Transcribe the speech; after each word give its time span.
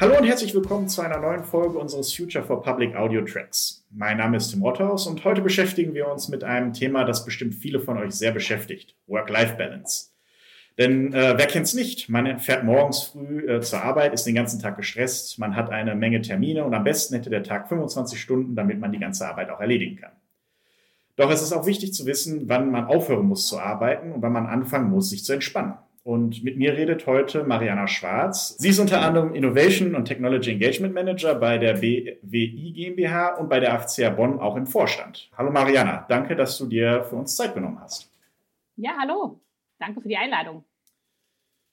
Hallo 0.00 0.16
und 0.16 0.24
herzlich 0.24 0.54
willkommen 0.54 0.88
zu 0.88 1.02
einer 1.02 1.18
neuen 1.18 1.42
Folge 1.42 1.76
unseres 1.76 2.14
Future 2.14 2.44
for 2.44 2.62
Public 2.62 2.94
Audio 2.94 3.22
Tracks. 3.22 3.84
Mein 3.90 4.18
Name 4.18 4.36
ist 4.36 4.48
Tim 4.52 4.62
Rothaus 4.62 5.08
und 5.08 5.24
heute 5.24 5.40
beschäftigen 5.42 5.92
wir 5.92 6.06
uns 6.06 6.28
mit 6.28 6.44
einem 6.44 6.72
Thema, 6.72 7.02
das 7.02 7.24
bestimmt 7.24 7.56
viele 7.56 7.80
von 7.80 7.98
euch 7.98 8.12
sehr 8.12 8.30
beschäftigt: 8.30 8.94
Work-Life-Balance. 9.08 10.10
Denn 10.78 11.12
äh, 11.12 11.34
wer 11.36 11.46
kennt's 11.48 11.74
nicht? 11.74 12.08
Man 12.08 12.38
fährt 12.38 12.62
morgens 12.62 13.02
früh 13.02 13.48
äh, 13.48 13.60
zur 13.60 13.82
Arbeit, 13.82 14.14
ist 14.14 14.22
den 14.22 14.36
ganzen 14.36 14.60
Tag 14.60 14.76
gestresst, 14.76 15.36
man 15.40 15.56
hat 15.56 15.70
eine 15.70 15.96
Menge 15.96 16.22
Termine 16.22 16.62
und 16.62 16.74
am 16.74 16.84
besten 16.84 17.16
hätte 17.16 17.28
der 17.28 17.42
Tag 17.42 17.68
25 17.68 18.20
Stunden, 18.20 18.54
damit 18.54 18.78
man 18.78 18.92
die 18.92 19.00
ganze 19.00 19.26
Arbeit 19.26 19.50
auch 19.50 19.58
erledigen 19.58 19.96
kann. 19.96 20.12
Doch 21.16 21.28
es 21.32 21.42
ist 21.42 21.52
auch 21.52 21.66
wichtig 21.66 21.92
zu 21.92 22.06
wissen, 22.06 22.48
wann 22.48 22.70
man 22.70 22.84
aufhören 22.84 23.26
muss 23.26 23.48
zu 23.48 23.58
arbeiten 23.58 24.12
und 24.12 24.22
wann 24.22 24.32
man 24.32 24.46
anfangen 24.46 24.90
muss, 24.90 25.10
sich 25.10 25.24
zu 25.24 25.32
entspannen. 25.32 25.74
Und 26.04 26.42
mit 26.42 26.56
mir 26.56 26.74
redet 26.74 27.06
heute 27.06 27.44
Mariana 27.44 27.86
Schwarz. 27.86 28.56
Sie 28.58 28.70
ist 28.70 28.78
unter 28.78 29.02
anderem 29.02 29.34
Innovation 29.34 29.94
und 29.94 30.06
Technology 30.06 30.52
Engagement 30.52 30.94
Manager 30.94 31.34
bei 31.34 31.58
der 31.58 31.74
BWI 31.74 32.72
GmbH 32.74 33.34
und 33.34 33.48
bei 33.48 33.60
der 33.60 33.74
AFCA 33.74 34.10
Bonn 34.10 34.38
auch 34.38 34.56
im 34.56 34.66
Vorstand. 34.66 35.30
Hallo 35.36 35.50
Mariana, 35.50 36.06
danke, 36.08 36.34
dass 36.34 36.56
du 36.58 36.66
dir 36.66 37.04
für 37.04 37.16
uns 37.16 37.36
Zeit 37.36 37.54
genommen 37.54 37.78
hast. 37.80 38.10
Ja, 38.76 38.92
hallo. 39.00 39.40
Danke 39.78 40.00
für 40.00 40.08
die 40.08 40.16
Einladung. 40.16 40.64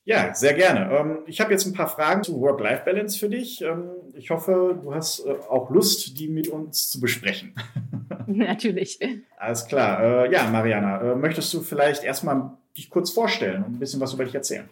Ja, 0.05 0.35
sehr 0.35 0.53
gerne. 0.53 0.91
Ähm, 0.95 1.19
ich 1.25 1.41
habe 1.41 1.51
jetzt 1.51 1.65
ein 1.65 1.73
paar 1.73 1.87
Fragen 1.87 2.23
zu 2.23 2.39
Work-Life-Balance 2.39 3.17
für 3.17 3.27
dich. 3.27 3.61
Ähm, 3.61 3.89
ich 4.13 4.29
hoffe, 4.29 4.79
du 4.81 4.93
hast 4.93 5.25
äh, 5.25 5.31
auch 5.49 5.71
Lust, 5.71 6.19
die 6.19 6.27
mit 6.27 6.47
uns 6.47 6.91
zu 6.91 6.99
besprechen. 6.99 7.55
Natürlich. 8.27 8.99
Alles 9.37 9.65
klar. 9.65 10.25
Äh, 10.25 10.31
ja, 10.31 10.47
Mariana, 10.49 11.01
äh, 11.01 11.15
möchtest 11.15 11.51
du 11.55 11.61
vielleicht 11.61 12.03
erstmal 12.03 12.51
dich 12.77 12.89
kurz 12.89 13.11
vorstellen 13.11 13.63
und 13.63 13.73
ein 13.73 13.79
bisschen 13.79 13.99
was 13.99 14.13
über 14.13 14.25
dich 14.25 14.35
erzählen? 14.35 14.69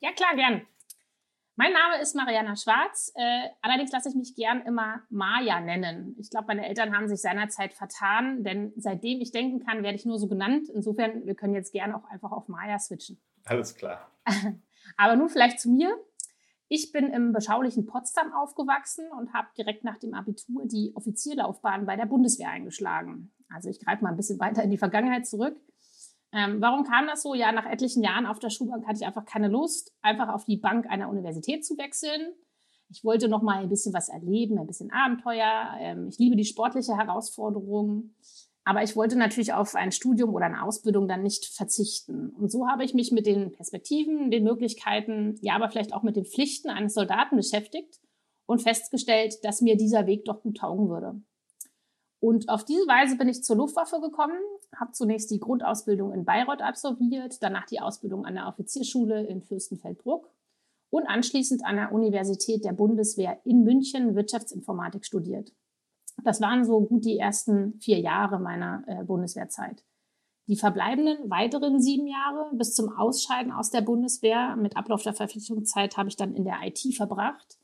Ja, 0.00 0.12
klar, 0.12 0.34
gern. 0.34 0.62
Mein 1.58 1.72
Name 1.72 2.02
ist 2.02 2.14
Mariana 2.14 2.54
Schwarz. 2.54 3.12
Äh, 3.14 3.48
allerdings 3.62 3.90
lasse 3.90 4.10
ich 4.10 4.14
mich 4.14 4.34
gern 4.34 4.60
immer 4.66 5.00
Maya 5.08 5.58
nennen. 5.60 6.14
Ich 6.18 6.28
glaube, 6.28 6.48
meine 6.48 6.68
Eltern 6.68 6.94
haben 6.94 7.08
sich 7.08 7.22
seinerzeit 7.22 7.72
vertan, 7.72 8.44
denn 8.44 8.74
seitdem 8.76 9.22
ich 9.22 9.32
denken 9.32 9.64
kann, 9.64 9.82
werde 9.82 9.96
ich 9.96 10.04
nur 10.04 10.18
so 10.18 10.28
genannt. 10.28 10.68
Insofern, 10.74 11.24
wir 11.24 11.34
können 11.34 11.54
jetzt 11.54 11.72
gerne 11.72 11.96
auch 11.96 12.04
einfach 12.10 12.30
auf 12.30 12.48
Maya 12.48 12.78
switchen. 12.78 13.18
Alles 13.46 13.74
klar. 13.74 14.10
Aber 14.98 15.16
nun 15.16 15.30
vielleicht 15.30 15.58
zu 15.58 15.70
mir. 15.70 15.96
Ich 16.68 16.92
bin 16.92 17.10
im 17.10 17.32
beschaulichen 17.32 17.86
Potsdam 17.86 18.34
aufgewachsen 18.34 19.06
und 19.18 19.32
habe 19.32 19.48
direkt 19.56 19.82
nach 19.82 19.96
dem 19.98 20.12
Abitur 20.12 20.66
die 20.66 20.92
Offizierlaufbahn 20.94 21.86
bei 21.86 21.96
der 21.96 22.06
Bundeswehr 22.06 22.50
eingeschlagen. 22.50 23.32
Also 23.48 23.70
ich 23.70 23.80
greife 23.80 24.02
mal 24.02 24.10
ein 24.10 24.16
bisschen 24.16 24.40
weiter 24.40 24.62
in 24.62 24.70
die 24.70 24.78
Vergangenheit 24.78 25.26
zurück. 25.26 25.56
Ähm, 26.36 26.60
warum 26.60 26.84
kam 26.84 27.06
das 27.06 27.22
so? 27.22 27.34
Ja, 27.34 27.50
nach 27.50 27.64
etlichen 27.64 28.02
Jahren 28.02 28.26
auf 28.26 28.38
der 28.38 28.50
Schulbank 28.50 28.86
hatte 28.86 28.98
ich 29.00 29.06
einfach 29.06 29.24
keine 29.24 29.48
Lust, 29.48 29.94
einfach 30.02 30.28
auf 30.28 30.44
die 30.44 30.58
Bank 30.58 30.86
einer 30.86 31.08
Universität 31.08 31.64
zu 31.64 31.78
wechseln. 31.78 32.34
Ich 32.90 33.04
wollte 33.04 33.28
noch 33.28 33.40
mal 33.40 33.62
ein 33.62 33.70
bisschen 33.70 33.94
was 33.94 34.10
erleben, 34.10 34.58
ein 34.58 34.66
bisschen 34.66 34.92
Abenteuer. 34.92 35.76
Ähm, 35.80 36.08
ich 36.08 36.18
liebe 36.18 36.36
die 36.36 36.44
sportliche 36.44 36.94
Herausforderung. 36.96 38.14
Aber 38.64 38.82
ich 38.82 38.96
wollte 38.96 39.16
natürlich 39.16 39.54
auf 39.54 39.74
ein 39.76 39.92
Studium 39.92 40.34
oder 40.34 40.46
eine 40.46 40.62
Ausbildung 40.62 41.08
dann 41.08 41.22
nicht 41.22 41.46
verzichten. 41.46 42.30
Und 42.30 42.50
so 42.50 42.68
habe 42.68 42.84
ich 42.84 42.92
mich 42.92 43.12
mit 43.12 43.24
den 43.24 43.52
Perspektiven, 43.52 44.30
den 44.30 44.44
Möglichkeiten, 44.44 45.38
ja, 45.40 45.54
aber 45.54 45.70
vielleicht 45.70 45.94
auch 45.94 46.02
mit 46.02 46.16
den 46.16 46.26
Pflichten 46.26 46.68
eines 46.68 46.92
Soldaten 46.92 47.36
beschäftigt 47.36 48.00
und 48.44 48.60
festgestellt, 48.60 49.36
dass 49.44 49.62
mir 49.62 49.76
dieser 49.76 50.06
Weg 50.06 50.24
doch 50.24 50.42
gut 50.42 50.58
taugen 50.58 50.88
würde. 50.90 51.20
Und 52.18 52.48
auf 52.48 52.64
diese 52.64 52.86
Weise 52.88 53.16
bin 53.16 53.28
ich 53.28 53.44
zur 53.44 53.56
Luftwaffe 53.56 54.00
gekommen, 54.00 54.38
habe 54.78 54.92
zunächst 54.92 55.30
die 55.30 55.40
Grundausbildung 55.40 56.12
in 56.12 56.24
Bayreuth 56.24 56.62
absolviert, 56.62 57.42
danach 57.42 57.66
die 57.66 57.80
Ausbildung 57.80 58.24
an 58.24 58.34
der 58.34 58.46
Offizierschule 58.48 59.26
in 59.26 59.42
Fürstenfeldbruck 59.42 60.30
und 60.90 61.06
anschließend 61.06 61.64
an 61.64 61.76
der 61.76 61.92
Universität 61.92 62.64
der 62.64 62.72
Bundeswehr 62.72 63.40
in 63.44 63.64
München 63.64 64.14
Wirtschaftsinformatik 64.14 65.04
studiert. 65.04 65.52
Das 66.24 66.40
waren 66.40 66.64
so 66.64 66.80
gut 66.80 67.04
die 67.04 67.18
ersten 67.18 67.78
vier 67.80 67.98
Jahre 68.00 68.38
meiner 68.38 68.84
äh, 68.86 69.04
Bundeswehrzeit. 69.04 69.84
Die 70.48 70.56
verbleibenden 70.56 71.28
weiteren 71.28 71.80
sieben 71.80 72.06
Jahre 72.06 72.50
bis 72.54 72.74
zum 72.74 72.96
Ausscheiden 72.96 73.52
aus 73.52 73.70
der 73.70 73.80
Bundeswehr 73.80 74.56
mit 74.56 74.76
Ablauf 74.76 75.02
der 75.02 75.12
Verpflichtungszeit 75.12 75.96
habe 75.96 76.08
ich 76.08 76.16
dann 76.16 76.34
in 76.34 76.44
der 76.44 76.60
IT 76.62 76.78
verbracht 76.94 77.58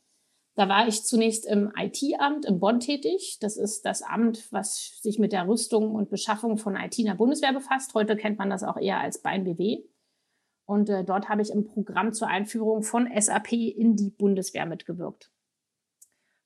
da 0.55 0.69
war 0.69 0.87
ich 0.87 1.05
zunächst 1.05 1.47
im 1.47 1.73
IT-Amt 1.77 2.45
in 2.45 2.61
Bonn 2.61 2.81
tätig. 2.81 3.39
Das 3.41 3.57
ist 3.57 3.87
das 3.87 4.03
Amt, 4.03 4.53
was 4.53 4.99
sich 5.01 5.19
mit 5.19 5.33
der 5.33 5.49
Rüstung 5.49 5.95
und 5.95 6.11
Beschaffung 6.11 6.59
von 6.59 6.77
IT 6.77 6.99
in 6.99 7.07
der 7.07 7.15
Bundeswehr 7.15 7.55
befasst. 7.55 7.95
Heute 7.95 8.17
kennt 8.17 8.39
man 8.39 8.51
das 8.51 8.63
auch 8.63 8.77
eher 8.77 9.01
als 9.01 9.23
BainBW. 9.23 9.83
Und 10.67 10.91
äh, 10.91 11.05
dort 11.05 11.29
habe 11.29 11.43
ich 11.43 11.51
im 11.51 11.65
Programm 11.65 12.13
zur 12.13 12.29
Einführung 12.29 12.83
von 12.83 13.09
SAP 13.19 13.53
in 13.53 13.97
die 13.97 14.11
Bundeswehr 14.11 14.67
mitgewirkt. 14.67 15.33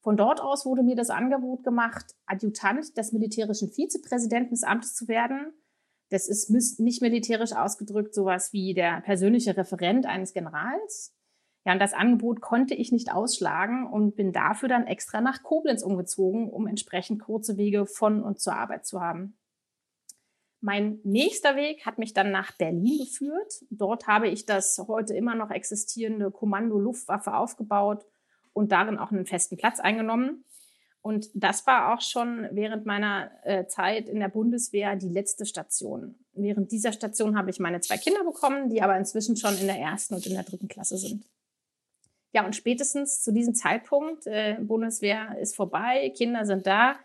Von 0.02 0.16
dort 0.16 0.40
aus 0.40 0.64
wurde 0.64 0.84
mir 0.84 0.94
das 0.94 1.10
Angebot 1.10 1.64
gemacht, 1.64 2.14
Adjutant 2.26 2.96
des 2.96 3.10
militärischen 3.10 3.72
Vizepräsidenten 3.72 4.50
des 4.50 4.62
Amtes 4.62 4.94
zu 4.94 5.08
werden. 5.08 5.52
Das 6.10 6.28
ist 6.28 6.48
nicht 6.48 7.02
militärisch 7.02 7.52
ausgedrückt 7.52 8.14
sowas 8.14 8.52
wie 8.52 8.72
der 8.72 9.00
persönliche 9.00 9.56
Referent 9.56 10.06
eines 10.06 10.32
Generals. 10.32 11.12
Ja, 11.66 11.72
und 11.72 11.80
das 11.80 11.94
Angebot 11.94 12.40
konnte 12.40 12.74
ich 12.74 12.92
nicht 12.92 13.12
ausschlagen 13.12 13.88
und 13.88 14.14
bin 14.14 14.32
dafür 14.32 14.68
dann 14.68 14.86
extra 14.86 15.20
nach 15.20 15.42
Koblenz 15.42 15.82
umgezogen, 15.82 16.48
um 16.48 16.68
entsprechend 16.68 17.20
kurze 17.20 17.56
Wege 17.56 17.86
von 17.86 18.22
und 18.22 18.38
zur 18.38 18.54
Arbeit 18.54 18.86
zu 18.86 19.00
haben. 19.00 19.36
Mein 20.60 21.00
nächster 21.02 21.56
Weg 21.56 21.84
hat 21.84 21.98
mich 21.98 22.14
dann 22.14 22.30
nach 22.30 22.52
Berlin 22.52 22.98
geführt. 22.98 23.64
Dort 23.70 24.06
habe 24.06 24.28
ich 24.28 24.46
das 24.46 24.78
heute 24.86 25.14
immer 25.14 25.34
noch 25.34 25.50
existierende 25.50 26.30
Kommando 26.30 26.78
Luftwaffe 26.78 27.34
aufgebaut 27.34 28.06
und 28.52 28.70
darin 28.70 28.96
auch 28.96 29.10
einen 29.10 29.26
festen 29.26 29.56
Platz 29.56 29.80
eingenommen. 29.80 30.44
Und 31.02 31.28
das 31.34 31.66
war 31.66 31.92
auch 31.92 32.00
schon 32.00 32.46
während 32.52 32.86
meiner 32.86 33.32
äh, 33.42 33.66
Zeit 33.66 34.08
in 34.08 34.20
der 34.20 34.28
Bundeswehr 34.28 34.94
die 34.94 35.08
letzte 35.08 35.46
Station. 35.46 36.14
Während 36.32 36.70
dieser 36.70 36.92
Station 36.92 37.36
habe 37.36 37.50
ich 37.50 37.58
meine 37.58 37.80
zwei 37.80 37.96
Kinder 37.96 38.22
bekommen, 38.22 38.70
die 38.70 38.82
aber 38.82 38.96
inzwischen 38.96 39.36
schon 39.36 39.58
in 39.58 39.66
der 39.66 39.78
ersten 39.78 40.14
und 40.14 40.26
in 40.26 40.34
der 40.34 40.44
dritten 40.44 40.68
Klasse 40.68 40.96
sind. 40.96 41.24
Ja, 42.36 42.44
und 42.44 42.54
spätestens 42.54 43.22
zu 43.22 43.32
diesem 43.32 43.54
Zeitpunkt, 43.54 44.26
äh, 44.26 44.58
Bundeswehr 44.60 45.38
ist 45.40 45.56
vorbei, 45.56 46.12
Kinder 46.14 46.44
sind 46.44 46.66
da, 46.66 46.96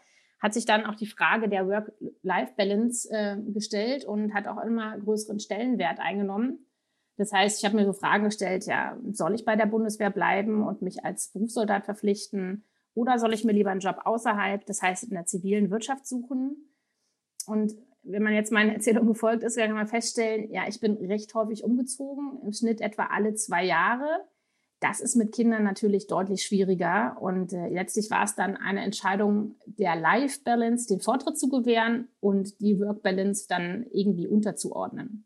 hat 0.42 0.54
sich 0.54 0.66
dann 0.66 0.86
auch 0.86 0.96
die 0.96 1.06
Frage 1.06 1.48
der 1.48 1.70
Work-Life-Balance 1.70 3.10
äh, 3.10 3.38
gestellt 3.54 4.04
und 4.04 4.34
hat 4.34 4.46
auch 4.46 4.62
immer 4.62 5.00
größeren 5.00 5.40
Stellenwert 5.40 6.02
eingenommen. 6.02 6.68
Das 7.16 7.32
heißt, 7.32 7.60
ich 7.60 7.66
habe 7.66 7.78
mir 7.78 7.86
so 7.86 7.94
Fragen 7.94 8.26
gestellt, 8.26 8.66
ja, 8.66 8.98
soll 9.14 9.34
ich 9.34 9.46
bei 9.46 9.56
der 9.56 9.68
Bundeswehr 9.68 10.10
bleiben 10.10 10.68
und 10.68 10.82
mich 10.82 11.06
als 11.06 11.30
Berufssoldat 11.30 11.86
verpflichten 11.86 12.66
oder 12.94 13.18
soll 13.18 13.34
ich 13.34 13.46
mir 13.46 13.54
lieber 13.54 13.72
einen 13.72 13.80
Job 13.80 14.02
außerhalb, 14.04 14.66
das 14.66 14.82
heißt 14.82 15.06
in 15.06 15.12
der 15.12 15.28
zivilen 15.28 15.72
Wirtschaft 15.72 16.08
suchen? 16.08 16.76
Und 17.48 17.72
wenn 18.04 18.22
man 18.22 18.34
jetzt 18.34 18.52
meiner 18.52 18.74
Erzählung 18.74 19.08
gefolgt 19.08 19.44
ist, 19.44 19.56
kann 19.56 19.72
man 19.72 19.88
feststellen, 19.88 20.52
ja, 20.52 20.68
ich 20.68 20.82
bin 20.82 20.98
recht 20.98 21.34
häufig 21.36 21.64
umgezogen, 21.64 22.38
im 22.44 22.52
Schnitt 22.52 22.82
etwa 22.82 23.06
alle 23.06 23.34
zwei 23.36 23.64
Jahre. 23.64 24.28
Das 24.82 25.00
ist 25.00 25.16
mit 25.16 25.32
Kindern 25.32 25.64
natürlich 25.64 26.08
deutlich 26.08 26.42
schwieriger. 26.42 27.16
Und 27.22 27.54
äh, 27.54 27.70
letztlich 27.70 28.10
war 28.10 28.24
es 28.24 28.36
dann 28.36 28.58
eine 28.58 28.82
Entscheidung 28.82 29.56
der 29.66 29.96
Life 29.96 30.40
Balance, 30.44 30.88
den 30.88 31.00
Vortritt 31.00 31.38
zu 31.38 31.50
gewähren 31.50 32.08
und 32.20 32.60
die 32.60 32.80
Work 32.80 33.04
Balance 33.04 33.46
dann 33.48 33.86
irgendwie 33.92 34.28
unterzuordnen. 34.28 35.24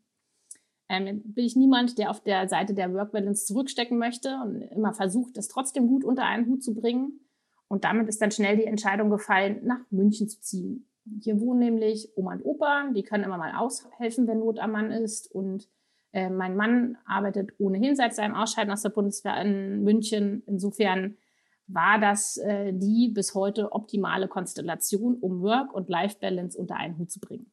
Ähm, 0.90 1.22
bin 1.24 1.46
ich 1.46 1.56
niemand, 1.56 1.96
der 1.96 2.10
auf 2.10 2.22
der 2.22 2.48
Seite 2.48 2.74
der 2.74 2.92
Work 2.92 3.12
Balance 3.12 3.46
zurückstecken 3.46 3.98
möchte 3.98 4.38
und 4.44 4.60
immer 4.60 4.92
versucht, 4.92 5.38
das 5.38 5.48
trotzdem 5.48 5.88
gut 5.88 6.04
unter 6.04 6.24
einen 6.24 6.46
Hut 6.46 6.62
zu 6.62 6.74
bringen. 6.74 7.20
Und 7.66 7.84
damit 7.84 8.08
ist 8.08 8.20
dann 8.20 8.30
schnell 8.30 8.58
die 8.58 8.66
Entscheidung 8.66 9.08
gefallen, 9.08 9.60
nach 9.64 9.80
München 9.90 10.28
zu 10.28 10.38
ziehen. 10.40 10.86
Hier 11.22 11.40
wohnen 11.40 11.60
nämlich 11.60 12.10
Oma 12.14 12.34
und 12.34 12.44
Opa, 12.44 12.90
die 12.94 13.02
können 13.02 13.24
immer 13.24 13.38
mal 13.38 13.54
aushelfen, 13.56 14.26
wenn 14.26 14.40
Not 14.40 14.58
am 14.58 14.72
Mann 14.72 14.90
ist. 14.90 15.32
Und 15.34 15.66
äh, 16.16 16.30
mein 16.30 16.56
Mann 16.56 16.96
arbeitet 17.04 17.52
ohnehin 17.58 17.94
seit 17.94 18.14
seinem 18.14 18.34
Ausscheiden 18.34 18.72
aus 18.72 18.80
der 18.80 18.88
Bundeswehr 18.88 19.38
in 19.42 19.84
München. 19.84 20.42
Insofern 20.46 21.18
war 21.66 22.00
das 22.00 22.38
äh, 22.38 22.72
die 22.72 23.10
bis 23.12 23.34
heute 23.34 23.72
optimale 23.72 24.26
Konstellation, 24.26 25.16
um 25.16 25.42
Work- 25.42 25.74
und 25.74 25.90
Life-Balance 25.90 26.56
unter 26.56 26.76
einen 26.76 26.96
Hut 26.96 27.10
zu 27.10 27.20
bringen. 27.20 27.52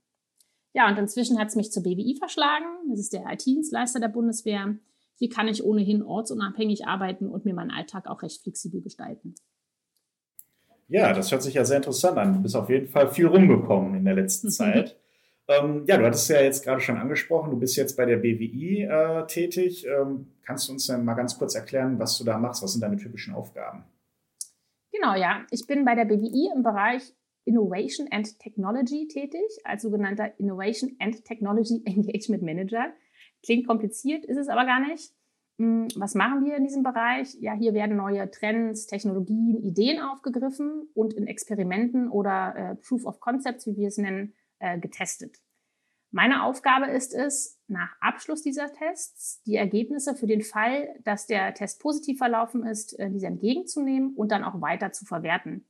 Ja, 0.71 0.89
und 0.89 0.97
inzwischen 0.97 1.37
hat 1.37 1.49
es 1.49 1.57
mich 1.57 1.73
zur 1.73 1.83
BWI 1.83 2.15
verschlagen. 2.17 2.65
Das 2.89 3.01
ist 3.01 3.11
der 3.11 3.25
IT-Dienstleister 3.29 3.99
der 3.99 4.07
Bundeswehr. 4.07 4.77
Hier 5.15 5.29
kann 5.29 5.49
ich 5.49 5.65
ohnehin 5.65 6.01
ortsunabhängig 6.01 6.87
arbeiten 6.87 7.27
und 7.27 7.43
mir 7.43 7.53
meinen 7.53 7.71
Alltag 7.71 8.07
auch 8.07 8.21
recht 8.21 8.43
flexibel 8.43 8.81
gestalten. 8.81 9.35
Ja, 10.87 11.11
das 11.11 11.33
hört 11.33 11.43
sich 11.43 11.55
ja 11.55 11.65
sehr 11.65 11.77
interessant 11.77 12.17
an. 12.17 12.33
Du 12.33 12.41
bist 12.41 12.55
auf 12.55 12.69
jeden 12.69 12.87
Fall 12.87 13.09
viel 13.09 13.27
rumgekommen 13.27 13.93
in 13.95 14.05
der 14.05 14.15
letzten 14.15 14.49
Zeit. 14.51 14.97
Ähm, 15.47 15.83
ja, 15.87 15.97
du 15.97 16.05
hattest 16.05 16.29
ja 16.29 16.41
jetzt 16.41 16.63
gerade 16.63 16.79
schon 16.79 16.97
angesprochen, 16.97 17.51
du 17.51 17.59
bist 17.59 17.75
jetzt 17.75 17.97
bei 17.97 18.05
der 18.05 18.17
BWI 18.17 18.83
äh, 18.83 19.27
tätig. 19.27 19.85
Ähm, 19.85 20.27
kannst 20.45 20.67
du 20.67 20.73
uns 20.73 20.87
dann 20.87 21.03
mal 21.03 21.15
ganz 21.15 21.37
kurz 21.37 21.55
erklären, 21.55 21.99
was 21.99 22.17
du 22.17 22.23
da 22.23 22.37
machst? 22.37 22.63
Was 22.63 22.73
sind 22.73 22.81
deine 22.81 22.97
typischen 22.97 23.33
Aufgaben? 23.33 23.83
Genau, 24.93 25.15
ja. 25.15 25.45
Ich 25.51 25.67
bin 25.67 25.83
bei 25.83 25.95
der 25.95 26.05
BWI 26.05 26.51
im 26.55 26.63
Bereich 26.63 27.13
Innovation 27.45 28.07
and 28.11 28.39
Technology 28.39 29.07
tätig, 29.07 29.43
als 29.65 29.81
sogenannter 29.81 30.39
Innovation 30.39 30.95
and 30.99 31.25
Technology 31.25 31.81
Engagement 31.85 32.43
Manager. 32.43 32.93
Klingt 33.43 33.67
kompliziert, 33.67 34.23
ist 34.23 34.37
es 34.37 34.47
aber 34.47 34.65
gar 34.65 34.79
nicht. 34.79 35.13
Hm, 35.59 35.87
was 35.97 36.15
machen 36.15 36.45
wir 36.45 36.55
in 36.55 36.63
diesem 36.63 36.83
Bereich? 36.83 37.35
Ja, 37.41 37.53
hier 37.53 37.73
werden 37.73 37.97
neue 37.97 38.31
Trends, 38.31 38.87
Technologien, 38.87 39.57
Ideen 39.61 39.99
aufgegriffen 39.99 40.87
und 40.93 41.13
in 41.13 41.27
Experimenten 41.27 42.09
oder 42.09 42.55
äh, 42.55 42.75
Proof 42.75 43.05
of 43.05 43.19
Concepts, 43.19 43.67
wie 43.67 43.75
wir 43.75 43.89
es 43.89 43.97
nennen, 43.97 44.33
äh, 44.63 44.79
getestet. 44.79 45.37
Meine 46.11 46.43
Aufgabe 46.43 46.91
ist 46.91 47.13
es, 47.13 47.59
nach 47.67 47.89
Abschluss 47.99 48.43
dieser 48.43 48.71
Tests 48.71 49.41
die 49.43 49.55
Ergebnisse 49.55 50.15
für 50.15 50.27
den 50.27 50.41
Fall, 50.41 50.87
dass 51.03 51.25
der 51.25 51.53
Test 51.53 51.81
positiv 51.81 52.19
verlaufen 52.19 52.65
ist, 52.65 52.97
äh, 52.99 53.09
diese 53.09 53.27
entgegenzunehmen 53.27 54.13
und 54.15 54.31
dann 54.31 54.43
auch 54.43 54.61
weiter 54.61 54.91
zu 54.91 55.05
verwerten. 55.05 55.65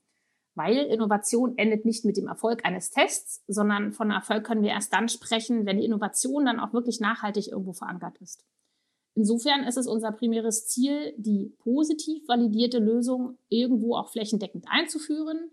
Weil 0.53 0.77
Innovation 0.77 1.57
endet 1.57 1.85
nicht 1.85 2.05
mit 2.05 2.17
dem 2.17 2.27
Erfolg 2.27 2.65
eines 2.65 2.91
Tests, 2.91 3.43
sondern 3.47 3.93
von 3.93 4.11
Erfolg 4.11 4.43
können 4.43 4.61
wir 4.61 4.69
erst 4.69 4.93
dann 4.93 5.09
sprechen, 5.09 5.65
wenn 5.65 5.77
die 5.77 5.85
Innovation 5.85 6.45
dann 6.45 6.59
auch 6.59 6.73
wirklich 6.73 6.99
nachhaltig 6.99 7.47
irgendwo 7.47 7.73
verankert 7.73 8.17
ist. 8.17 8.45
Insofern 9.15 9.63
ist 9.63 9.77
es 9.77 9.87
unser 9.87 10.11
primäres 10.11 10.67
Ziel, 10.67 11.13
die 11.17 11.55
positiv 11.59 12.27
validierte 12.27 12.79
Lösung 12.79 13.37
irgendwo 13.47 13.95
auch 13.95 14.11
flächendeckend 14.11 14.65
einzuführen. 14.67 15.49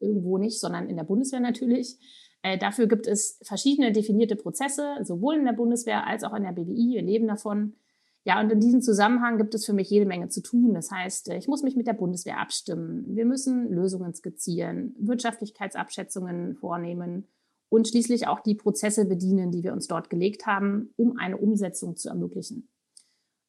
Irgendwo 0.00 0.36
nicht, 0.36 0.58
sondern 0.58 0.90
in 0.90 0.96
der 0.96 1.04
Bundeswehr 1.04 1.40
natürlich. 1.40 1.96
Äh, 2.42 2.58
dafür 2.58 2.86
gibt 2.88 3.06
es 3.06 3.38
verschiedene 3.42 3.92
definierte 3.92 4.36
Prozesse, 4.36 4.96
sowohl 5.02 5.36
in 5.36 5.44
der 5.44 5.52
Bundeswehr 5.52 6.06
als 6.06 6.24
auch 6.24 6.34
in 6.34 6.42
der 6.42 6.52
BWI. 6.52 6.94
Wir 6.94 7.02
leben 7.02 7.28
davon. 7.28 7.74
Ja, 8.24 8.40
und 8.40 8.52
in 8.52 8.60
diesem 8.60 8.82
Zusammenhang 8.82 9.36
gibt 9.38 9.54
es 9.54 9.64
für 9.64 9.72
mich 9.72 9.90
jede 9.90 10.06
Menge 10.06 10.28
zu 10.28 10.42
tun. 10.42 10.74
Das 10.74 10.90
heißt, 10.90 11.30
äh, 11.30 11.38
ich 11.38 11.48
muss 11.48 11.62
mich 11.62 11.76
mit 11.76 11.86
der 11.86 11.94
Bundeswehr 11.94 12.38
abstimmen. 12.40 13.04
Wir 13.08 13.24
müssen 13.24 13.70
Lösungen 13.70 14.14
skizzieren, 14.14 14.94
Wirtschaftlichkeitsabschätzungen 14.98 16.54
vornehmen 16.56 17.28
und 17.68 17.88
schließlich 17.88 18.26
auch 18.26 18.40
die 18.40 18.54
Prozesse 18.54 19.06
bedienen, 19.06 19.50
die 19.50 19.64
wir 19.64 19.72
uns 19.72 19.86
dort 19.86 20.10
gelegt 20.10 20.46
haben, 20.46 20.92
um 20.96 21.16
eine 21.18 21.36
Umsetzung 21.36 21.96
zu 21.96 22.08
ermöglichen. 22.10 22.68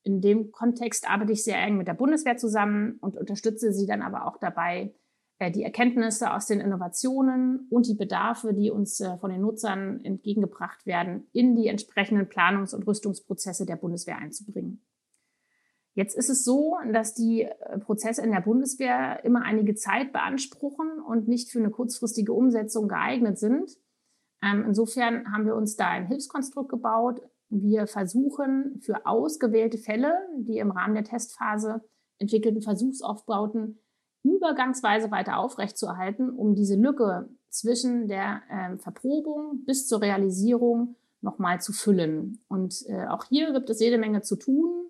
In 0.03 0.21
dem 0.21 0.51
Kontext 0.51 1.09
arbeite 1.09 1.33
ich 1.33 1.43
sehr 1.43 1.57
eng 1.57 1.77
mit 1.77 1.87
der 1.87 1.93
Bundeswehr 1.93 2.37
zusammen 2.37 2.97
und 2.99 3.17
unterstütze 3.17 3.73
sie 3.73 3.85
dann 3.85 4.01
aber 4.01 4.27
auch 4.27 4.37
dabei, 4.37 4.93
die 5.49 5.63
Erkenntnisse 5.63 6.33
aus 6.33 6.45
den 6.45 6.59
Innovationen 6.59 7.67
und 7.69 7.87
die 7.87 7.95
Bedarfe, 7.95 8.53
die 8.53 8.71
uns 8.71 8.99
äh, 8.99 9.17
von 9.17 9.31
den 9.31 9.41
Nutzern 9.41 10.03
entgegengebracht 10.03 10.85
werden, 10.85 11.27
in 11.31 11.55
die 11.55 11.67
entsprechenden 11.67 12.27
Planungs- 12.27 12.75
und 12.75 12.85
Rüstungsprozesse 12.87 13.65
der 13.65 13.75
Bundeswehr 13.75 14.17
einzubringen. 14.17 14.85
Jetzt 15.95 16.15
ist 16.15 16.29
es 16.29 16.43
so, 16.43 16.77
dass 16.91 17.13
die 17.13 17.43
äh, 17.43 17.79
Prozesse 17.79 18.23
in 18.23 18.31
der 18.31 18.41
Bundeswehr 18.41 19.23
immer 19.23 19.43
einige 19.43 19.75
Zeit 19.75 20.11
beanspruchen 20.11 20.99
und 20.99 21.27
nicht 21.27 21.51
für 21.51 21.59
eine 21.59 21.69
kurzfristige 21.69 22.33
Umsetzung 22.33 22.87
geeignet 22.87 23.37
sind. 23.37 23.77
Ähm, 24.41 24.65
insofern 24.67 25.31
haben 25.31 25.45
wir 25.45 25.55
uns 25.55 25.75
da 25.75 25.89
ein 25.89 26.07
Hilfskonstrukt 26.07 26.69
gebaut, 26.69 27.21
wir 27.55 27.85
versuchen 27.85 28.79
für 28.81 29.05
ausgewählte 29.05 29.77
Fälle, 29.77 30.13
die 30.39 30.57
im 30.57 30.71
Rahmen 30.71 30.95
der 30.95 31.03
Testphase 31.03 31.83
entwickelten 32.17 32.63
Versuchsaufbauten 32.63 33.79
übergangsweise 34.23 35.11
weiter 35.11 35.37
aufrechtzuerhalten, 35.37 36.29
um 36.29 36.55
diese 36.55 36.75
Lücke 36.75 37.29
zwischen 37.49 38.07
der 38.07 38.41
äh, 38.49 38.77
Verprobung 38.77 39.63
bis 39.65 39.87
zur 39.87 40.01
Realisierung 40.01 40.95
nochmal 41.21 41.61
zu 41.61 41.71
füllen. 41.71 42.43
Und 42.47 42.83
äh, 42.87 43.05
auch 43.07 43.25
hier 43.25 43.53
gibt 43.53 43.69
es 43.69 43.79
jede 43.79 43.97
Menge 43.97 44.21
zu 44.21 44.35
tun. 44.35 44.87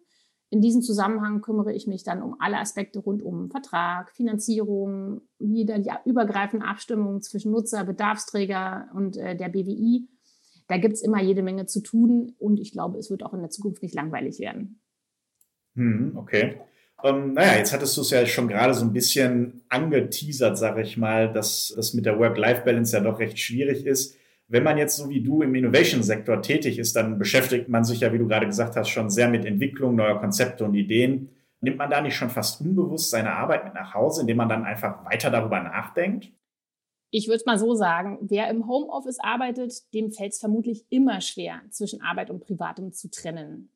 In 0.49 0.61
diesem 0.61 0.81
Zusammenhang 0.81 1.41
kümmere 1.41 1.73
ich 1.73 1.87
mich 1.87 2.03
dann 2.03 2.21
um 2.21 2.35
alle 2.39 2.59
Aspekte 2.59 2.99
rund 2.99 3.23
um 3.23 3.49
Vertrag, 3.49 4.11
Finanzierung, 4.11 5.21
wieder 5.39 5.79
die 5.79 5.91
übergreifende 6.05 6.65
Abstimmung 6.65 7.21
zwischen 7.21 7.51
Nutzer, 7.51 7.83
Bedarfsträger 7.83 8.89
und 8.93 9.17
äh, 9.17 9.35
der 9.35 9.49
BWI 9.49 10.07
da 10.67 10.77
gibt 10.77 10.93
es 10.93 11.01
immer 11.01 11.21
jede 11.21 11.43
Menge 11.43 11.65
zu 11.65 11.81
tun 11.81 12.35
und 12.39 12.59
ich 12.59 12.71
glaube, 12.71 12.97
es 12.97 13.09
wird 13.09 13.23
auch 13.23 13.33
in 13.33 13.41
der 13.41 13.49
Zukunft 13.49 13.81
nicht 13.83 13.95
langweilig 13.95 14.39
werden. 14.39 14.81
Hm, 15.75 16.13
okay. 16.15 16.61
Ähm, 17.03 17.33
naja, 17.33 17.57
jetzt 17.57 17.73
hattest 17.73 17.97
du 17.97 18.01
es 18.01 18.09
ja 18.11 18.25
schon 18.25 18.47
gerade 18.47 18.73
so 18.73 18.85
ein 18.85 18.93
bisschen 18.93 19.61
angeteasert, 19.69 20.57
sage 20.57 20.81
ich 20.81 20.97
mal, 20.97 21.31
dass 21.31 21.73
das 21.75 21.93
mit 21.93 22.05
der 22.05 22.17
Work-Life-Balance 22.17 22.95
ja 22.95 23.03
doch 23.03 23.19
recht 23.19 23.37
schwierig 23.37 23.85
ist. 23.85 24.17
Wenn 24.47 24.63
man 24.63 24.77
jetzt 24.77 24.97
so 24.97 25.09
wie 25.09 25.21
du 25.21 25.41
im 25.41 25.55
Innovation-Sektor 25.55 26.41
tätig 26.41 26.79
ist, 26.79 26.95
dann 26.95 27.17
beschäftigt 27.17 27.69
man 27.69 27.83
sich 27.83 28.01
ja, 28.01 28.13
wie 28.13 28.17
du 28.17 28.27
gerade 28.27 28.45
gesagt 28.45 28.75
hast, 28.75 28.89
schon 28.89 29.09
sehr 29.09 29.29
mit 29.29 29.45
Entwicklung 29.45 29.95
neuer 29.95 30.19
Konzepte 30.19 30.63
und 30.63 30.75
Ideen. 30.75 31.29
Nimmt 31.61 31.77
man 31.77 31.89
da 31.89 32.01
nicht 32.01 32.15
schon 32.15 32.29
fast 32.29 32.61
unbewusst 32.61 33.09
seine 33.09 33.33
Arbeit 33.33 33.65
mit 33.65 33.73
nach 33.73 33.93
Hause, 33.93 34.21
indem 34.21 34.37
man 34.37 34.49
dann 34.49 34.65
einfach 34.65 35.05
weiter 35.05 35.29
darüber 35.29 35.61
nachdenkt? 35.61 36.31
ich 37.15 37.27
würde 37.27 37.43
mal 37.45 37.59
so 37.59 37.75
sagen, 37.75 38.17
wer 38.21 38.49
im 38.49 38.67
Homeoffice 38.67 39.19
arbeitet, 39.19 39.93
dem 39.93 40.11
fällt 40.11 40.33
es 40.33 40.39
vermutlich 40.39 40.83
immer 40.89 41.21
schwer, 41.21 41.61
zwischen 41.69 42.01
Arbeit 42.01 42.31
und 42.31 42.39
Privatem 42.39 42.91
zu 42.91 43.11
trennen. 43.11 43.69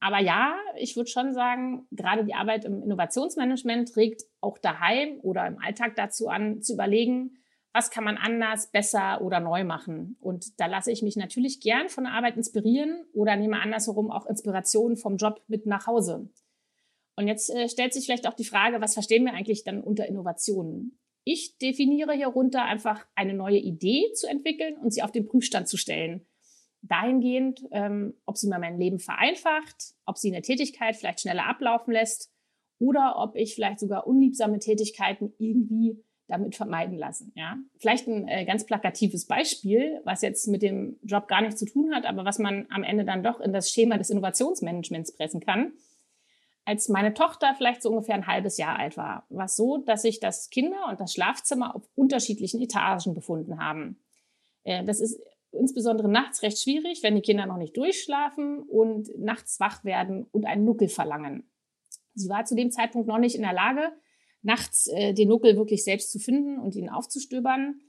Aber 0.00 0.20
ja, 0.20 0.56
ich 0.76 0.96
würde 0.96 1.10
schon 1.10 1.32
sagen, 1.32 1.86
gerade 1.90 2.24
die 2.24 2.34
Arbeit 2.34 2.64
im 2.64 2.82
Innovationsmanagement 2.82 3.96
regt 3.96 4.22
auch 4.40 4.58
daheim 4.58 5.18
oder 5.22 5.46
im 5.46 5.58
Alltag 5.58 5.96
dazu 5.96 6.28
an, 6.28 6.62
zu 6.62 6.74
überlegen, 6.74 7.38
was 7.72 7.90
kann 7.90 8.04
man 8.04 8.16
anders, 8.16 8.70
besser 8.70 9.20
oder 9.20 9.40
neu 9.40 9.64
machen. 9.64 10.16
Und 10.20 10.58
da 10.60 10.66
lasse 10.66 10.90
ich 10.90 11.02
mich 11.02 11.16
natürlich 11.16 11.60
gern 11.60 11.88
von 11.88 12.04
der 12.04 12.14
Arbeit 12.14 12.36
inspirieren 12.36 13.04
oder 13.12 13.36
nehme 13.36 13.60
andersherum 13.60 14.10
auch 14.10 14.26
Inspirationen 14.26 14.96
vom 14.96 15.16
Job 15.16 15.42
mit 15.46 15.66
nach 15.66 15.86
Hause. 15.86 16.30
Und 17.16 17.28
jetzt 17.28 17.50
äh, 17.50 17.68
stellt 17.68 17.92
sich 17.92 18.04
vielleicht 18.04 18.26
auch 18.26 18.34
die 18.34 18.44
Frage, 18.44 18.80
was 18.80 18.94
verstehen 18.94 19.24
wir 19.24 19.34
eigentlich 19.34 19.64
dann 19.64 19.82
unter 19.82 20.06
Innovationen? 20.06 20.98
Ich 21.24 21.58
definiere 21.58 22.12
hierunter 22.12 22.64
einfach 22.64 23.04
eine 23.14 23.34
neue 23.34 23.58
Idee 23.58 24.12
zu 24.14 24.26
entwickeln 24.26 24.76
und 24.78 24.94
sie 24.94 25.02
auf 25.02 25.12
den 25.12 25.26
Prüfstand 25.26 25.68
zu 25.68 25.76
stellen. 25.76 26.26
Dahingehend, 26.88 27.60
ähm, 27.70 28.14
ob 28.24 28.36
sie 28.36 28.48
mir 28.48 28.58
mein 28.58 28.78
Leben 28.78 28.98
vereinfacht, 28.98 29.94
ob 30.04 30.18
sie 30.18 30.32
eine 30.32 30.42
Tätigkeit 30.42 30.96
vielleicht 30.96 31.20
schneller 31.20 31.46
ablaufen 31.46 31.92
lässt 31.92 32.32
oder 32.78 33.16
ob 33.18 33.36
ich 33.36 33.54
vielleicht 33.54 33.80
sogar 33.80 34.06
unliebsame 34.06 34.58
Tätigkeiten 34.58 35.32
irgendwie 35.38 36.02
damit 36.28 36.56
vermeiden 36.56 36.98
lassen. 36.98 37.32
Ja? 37.36 37.56
Vielleicht 37.78 38.08
ein 38.08 38.26
äh, 38.26 38.44
ganz 38.44 38.66
plakatives 38.66 39.26
Beispiel, 39.26 40.00
was 40.04 40.22
jetzt 40.22 40.48
mit 40.48 40.62
dem 40.62 40.98
Job 41.02 41.28
gar 41.28 41.40
nichts 41.40 41.60
zu 41.60 41.66
tun 41.66 41.94
hat, 41.94 42.04
aber 42.04 42.24
was 42.24 42.38
man 42.38 42.66
am 42.70 42.82
Ende 42.82 43.04
dann 43.04 43.22
doch 43.22 43.40
in 43.40 43.52
das 43.52 43.70
Schema 43.70 43.96
des 43.96 44.10
Innovationsmanagements 44.10 45.16
pressen 45.16 45.40
kann 45.40 45.72
als 46.66 46.88
meine 46.88 47.14
Tochter 47.14 47.54
vielleicht 47.56 47.80
so 47.80 47.90
ungefähr 47.90 48.16
ein 48.16 48.26
halbes 48.26 48.58
Jahr 48.58 48.78
alt 48.78 48.96
war, 48.96 49.24
war 49.30 49.44
es 49.46 49.56
so, 49.56 49.78
dass 49.78 50.02
sich 50.02 50.18
das 50.18 50.50
Kinder- 50.50 50.88
und 50.90 51.00
das 51.00 51.12
Schlafzimmer 51.12 51.74
auf 51.76 51.88
unterschiedlichen 51.94 52.60
Etagen 52.60 53.14
befunden 53.14 53.60
haben. 53.60 54.00
Äh, 54.64 54.84
das 54.84 55.00
ist 55.00 55.18
insbesondere 55.56 56.08
nachts 56.08 56.42
recht 56.42 56.58
schwierig, 56.58 57.02
wenn 57.02 57.14
die 57.14 57.22
Kinder 57.22 57.46
noch 57.46 57.58
nicht 57.58 57.76
durchschlafen 57.76 58.60
und 58.60 59.08
nachts 59.18 59.60
wach 59.60 59.84
werden 59.84 60.26
und 60.30 60.46
einen 60.46 60.64
Nuckel 60.64 60.88
verlangen. 60.88 61.50
Sie 62.14 62.28
war 62.28 62.44
zu 62.44 62.54
dem 62.54 62.70
Zeitpunkt 62.70 63.08
noch 63.08 63.18
nicht 63.18 63.36
in 63.36 63.42
der 63.42 63.52
Lage, 63.52 63.92
nachts 64.42 64.86
äh, 64.88 65.12
den 65.12 65.28
Nuckel 65.28 65.56
wirklich 65.56 65.84
selbst 65.84 66.10
zu 66.10 66.18
finden 66.18 66.58
und 66.58 66.74
ihn 66.76 66.88
aufzustöbern. 66.88 67.80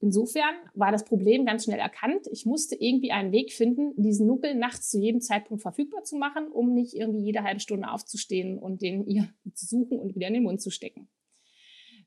Insofern 0.00 0.54
war 0.74 0.92
das 0.92 1.04
Problem 1.04 1.46
ganz 1.46 1.64
schnell 1.64 1.78
erkannt. 1.78 2.26
Ich 2.30 2.44
musste 2.44 2.74
irgendwie 2.74 3.12
einen 3.12 3.32
Weg 3.32 3.52
finden, 3.52 3.92
diesen 3.96 4.26
Nuckel 4.26 4.54
nachts 4.54 4.90
zu 4.90 4.98
jedem 4.98 5.20
Zeitpunkt 5.20 5.62
verfügbar 5.62 6.02
zu 6.04 6.16
machen, 6.16 6.48
um 6.48 6.74
nicht 6.74 6.94
irgendwie 6.94 7.24
jede 7.24 7.42
halbe 7.42 7.60
Stunde 7.60 7.90
aufzustehen 7.90 8.58
und 8.58 8.82
den 8.82 9.06
ihr 9.06 9.28
zu 9.54 9.66
suchen 9.66 9.98
und 9.98 10.14
wieder 10.14 10.28
in 10.28 10.34
den 10.34 10.42
Mund 10.42 10.60
zu 10.60 10.70
stecken. 10.70 11.08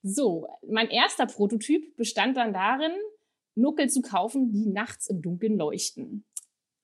So, 0.01 0.47
mein 0.67 0.89
erster 0.89 1.25
Prototyp 1.25 1.95
bestand 1.97 2.37
dann 2.37 2.53
darin, 2.53 2.93
Nuckel 3.59 3.89
zu 3.89 4.01
kaufen, 4.01 4.51
die 4.51 4.67
nachts 4.67 5.07
im 5.07 5.21
Dunkeln 5.21 5.57
leuchten. 5.57 6.25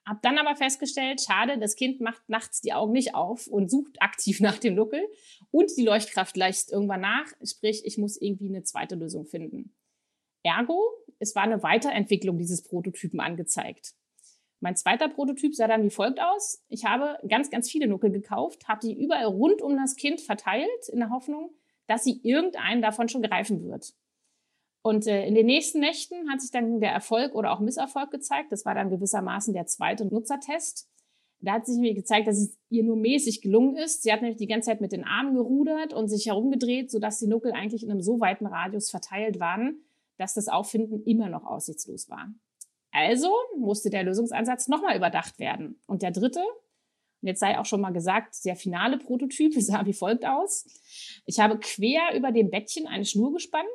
Hab 0.05 0.21
dann 0.21 0.37
aber 0.37 0.55
festgestellt, 0.55 1.21
schade, 1.21 1.57
das 1.57 1.75
Kind 1.75 1.99
macht 1.99 2.29
nachts 2.29 2.61
die 2.61 2.73
Augen 2.73 2.93
nicht 2.93 3.15
auf 3.15 3.47
und 3.47 3.71
sucht 3.71 4.01
aktiv 4.01 4.39
nach 4.41 4.59
dem 4.59 4.75
Nuckel 4.75 5.07
und 5.51 5.71
die 5.77 5.83
Leuchtkraft 5.83 6.37
lässt 6.37 6.71
irgendwann 6.71 7.01
nach, 7.01 7.25
sprich, 7.43 7.83
ich 7.85 7.97
muss 7.97 8.21
irgendwie 8.21 8.49
eine 8.49 8.63
zweite 8.63 8.95
Lösung 8.95 9.25
finden. 9.25 9.75
Ergo, 10.43 10.91
es 11.17 11.35
war 11.35 11.43
eine 11.43 11.63
Weiterentwicklung 11.63 12.37
dieses 12.37 12.61
Prototypen 12.61 13.19
angezeigt. 13.19 13.95
Mein 14.59 14.75
zweiter 14.75 15.09
Prototyp 15.09 15.55
sah 15.55 15.67
dann 15.67 15.83
wie 15.83 15.89
folgt 15.89 16.19
aus. 16.19 16.63
Ich 16.69 16.85
habe 16.85 17.17
ganz, 17.27 17.49
ganz 17.49 17.69
viele 17.69 17.87
Nuckel 17.87 18.11
gekauft, 18.11 18.67
habe 18.67 18.87
die 18.87 18.93
überall 18.93 19.25
rund 19.25 19.61
um 19.61 19.75
das 19.75 19.95
Kind 19.95 20.21
verteilt, 20.21 20.89
in 20.91 20.99
der 20.99 21.09
Hoffnung, 21.09 21.51
dass 21.87 22.03
sie 22.03 22.19
irgendeinen 22.23 22.81
davon 22.81 23.09
schon 23.09 23.21
greifen 23.21 23.67
wird. 23.67 23.93
Und 24.85 25.07
äh, 25.07 25.25
in 25.25 25.33
den 25.33 25.47
nächsten 25.47 25.79
Nächten 25.79 26.29
hat 26.29 26.41
sich 26.41 26.51
dann 26.51 26.79
der 26.79 26.91
Erfolg 26.91 27.33
oder 27.33 27.51
auch 27.51 27.59
Misserfolg 27.59 28.11
gezeigt. 28.11 28.51
Das 28.51 28.65
war 28.65 28.75
dann 28.75 28.91
gewissermaßen 28.91 29.51
der 29.51 29.65
zweite 29.65 30.05
Nutzertest. 30.05 30.87
Da 31.39 31.53
hat 31.53 31.65
sich 31.65 31.79
mir 31.79 31.95
gezeigt, 31.95 32.27
dass 32.27 32.37
es 32.37 32.55
ihr 32.69 32.83
nur 32.83 32.95
mäßig 32.95 33.41
gelungen 33.41 33.77
ist. 33.77 34.03
Sie 34.03 34.13
hat 34.13 34.21
nämlich 34.21 34.37
die 34.37 34.45
ganze 34.45 34.67
Zeit 34.67 34.81
mit 34.81 34.91
den 34.91 35.03
Armen 35.03 35.33
gerudert 35.33 35.91
und 35.91 36.07
sich 36.07 36.27
herumgedreht, 36.27 36.91
sodass 36.91 37.17
die 37.17 37.25
Nuckel 37.25 37.51
eigentlich 37.51 37.81
in 37.81 37.89
einem 37.89 38.03
so 38.03 38.19
weiten 38.19 38.45
Radius 38.45 38.91
verteilt 38.91 39.39
waren, 39.39 39.79
dass 40.19 40.35
das 40.35 40.49
Auffinden 40.49 41.01
immer 41.01 41.29
noch 41.29 41.45
aussichtslos 41.45 42.07
war. 42.11 42.31
Also 42.91 43.31
musste 43.57 43.89
der 43.89 44.03
Lösungsansatz 44.03 44.67
nochmal 44.67 44.95
überdacht 44.95 45.39
werden. 45.39 45.79
Und 45.87 46.03
der 46.03 46.11
dritte, 46.11 46.41
und 46.41 47.27
jetzt 47.27 47.39
sei 47.39 47.57
auch 47.57 47.65
schon 47.65 47.81
mal 47.81 47.89
gesagt, 47.89 48.35
der 48.45 48.55
finale 48.55 48.99
Prototyp 48.99 49.51
sah 49.57 49.83
wie 49.87 49.93
folgt 49.93 50.27
aus. 50.27 50.67
Ich 51.25 51.39
habe 51.39 51.57
quer 51.57 52.15
über 52.15 52.31
dem 52.31 52.51
Bettchen 52.51 52.85
eine 52.85 53.05
Schnur 53.05 53.33
gespannt 53.33 53.65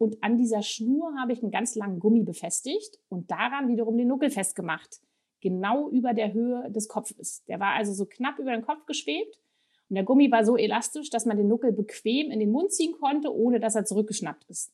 und 0.00 0.22
an 0.22 0.38
dieser 0.38 0.62
Schnur 0.62 1.14
habe 1.20 1.34
ich 1.34 1.42
einen 1.42 1.50
ganz 1.50 1.74
langen 1.74 2.00
Gummi 2.00 2.22
befestigt 2.22 2.98
und 3.10 3.30
daran 3.30 3.68
wiederum 3.68 3.98
den 3.98 4.08
Nuckel 4.08 4.30
festgemacht. 4.30 5.02
Genau 5.42 5.90
über 5.90 6.14
der 6.14 6.32
Höhe 6.32 6.70
des 6.70 6.88
Kopfes. 6.88 7.44
Der 7.48 7.60
war 7.60 7.74
also 7.74 7.92
so 7.92 8.06
knapp 8.06 8.38
über 8.38 8.52
den 8.52 8.62
Kopf 8.62 8.86
geschwebt, 8.86 9.38
Und 9.90 9.96
der 9.96 10.04
Gummi 10.04 10.30
war 10.30 10.42
so 10.46 10.56
elastisch, 10.56 11.10
dass 11.10 11.26
man 11.26 11.36
den 11.36 11.48
Nuckel 11.48 11.72
bequem 11.72 12.30
in 12.30 12.40
den 12.40 12.50
Mund 12.50 12.72
ziehen 12.72 12.94
konnte, 12.98 13.34
ohne 13.34 13.60
dass 13.60 13.74
er 13.74 13.84
zurückgeschnappt 13.84 14.44
ist. 14.48 14.72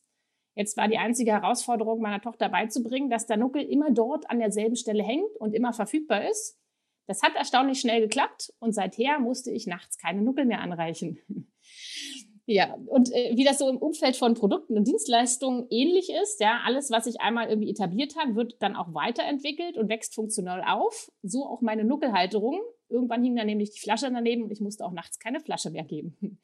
Jetzt 0.55 0.77
war 0.77 0.87
die 0.87 0.97
einzige 0.97 1.33
Herausforderung 1.33 1.99
meiner 1.99 2.21
Tochter 2.21 2.47
beizubringen, 2.47 3.09
dass 3.09 3.25
der 3.25 3.35
Nuckel 3.35 3.63
immer 3.63 3.91
dort 3.91 4.29
an 4.29 4.39
derselben 4.39 4.77
Stelle 4.77 5.03
hängt 5.03 5.35
und 5.39 5.53
immer 5.53 5.73
verfügbar 5.73 6.29
ist. 6.29 6.57
Das 7.05 7.21
hat 7.21 7.35
erstaunlich 7.35 7.81
schnell 7.81 7.99
geklappt 7.99 8.53
und 8.59 8.71
seither 8.71 9.19
musste 9.19 9.51
ich 9.51 9.67
nachts 9.67 9.97
keine 9.97 10.21
Nuckel 10.21 10.45
mehr 10.45 10.61
anreichen. 10.61 11.19
Ja, 12.49 12.77
und 12.85 13.13
äh, 13.13 13.35
wie 13.35 13.43
das 13.43 13.57
so 13.57 13.67
im 13.67 13.75
Umfeld 13.75 14.15
von 14.15 14.33
Produkten 14.33 14.77
und 14.77 14.87
Dienstleistungen 14.87 15.67
ähnlich 15.69 16.09
ist, 16.09 16.39
ja, 16.39 16.61
alles, 16.63 16.89
was 16.89 17.03
sich 17.03 17.19
einmal 17.19 17.49
irgendwie 17.49 17.69
etabliert 17.69 18.15
hat, 18.15 18.35
wird 18.35 18.55
dann 18.61 18.77
auch 18.77 18.93
weiterentwickelt 18.93 19.77
und 19.77 19.89
wächst 19.89 20.15
funktional 20.15 20.63
auf. 20.65 21.11
So 21.23 21.45
auch 21.45 21.59
meine 21.59 21.83
Nuckelhalterung. 21.83 22.61
Irgendwann 22.87 23.21
hing 23.21 23.35
da 23.35 23.43
nämlich 23.43 23.71
die 23.71 23.81
Flasche 23.81 24.09
daneben 24.09 24.43
und 24.43 24.51
ich 24.51 24.61
musste 24.61 24.85
auch 24.85 24.93
nachts 24.93 25.19
keine 25.19 25.41
Flasche 25.41 25.71
mehr 25.71 25.83
geben. 25.83 26.17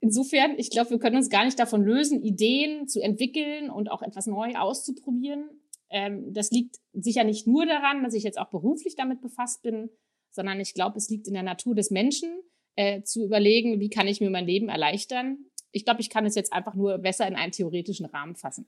Insofern, 0.00 0.54
ich 0.56 0.70
glaube, 0.70 0.88
wir 0.88 0.98
können 0.98 1.16
uns 1.16 1.28
gar 1.28 1.44
nicht 1.44 1.58
davon 1.58 1.84
lösen, 1.84 2.22
Ideen 2.22 2.88
zu 2.88 3.02
entwickeln 3.02 3.70
und 3.70 3.90
auch 3.90 4.00
etwas 4.00 4.26
neu 4.26 4.54
auszuprobieren. 4.54 5.50
Ähm, 5.90 6.32
das 6.32 6.50
liegt 6.50 6.78
sicher 6.94 7.24
nicht 7.24 7.46
nur 7.46 7.66
daran, 7.66 8.02
dass 8.02 8.14
ich 8.14 8.24
jetzt 8.24 8.38
auch 8.38 8.48
beruflich 8.48 8.96
damit 8.96 9.20
befasst 9.20 9.60
bin, 9.62 9.90
sondern 10.30 10.58
ich 10.58 10.72
glaube, 10.72 10.96
es 10.96 11.10
liegt 11.10 11.28
in 11.28 11.34
der 11.34 11.42
Natur 11.42 11.74
des 11.74 11.90
Menschen, 11.90 12.30
äh, 12.76 13.02
zu 13.02 13.24
überlegen, 13.24 13.80
wie 13.80 13.90
kann 13.90 14.06
ich 14.08 14.20
mir 14.20 14.30
mein 14.30 14.46
Leben 14.46 14.68
erleichtern. 14.68 15.38
Ich 15.72 15.84
glaube, 15.84 16.00
ich 16.00 16.10
kann 16.10 16.26
es 16.26 16.34
jetzt 16.34 16.52
einfach 16.52 16.74
nur 16.74 16.98
besser 16.98 17.26
in 17.26 17.34
einen 17.34 17.52
theoretischen 17.52 18.06
Rahmen 18.06 18.36
fassen. 18.36 18.66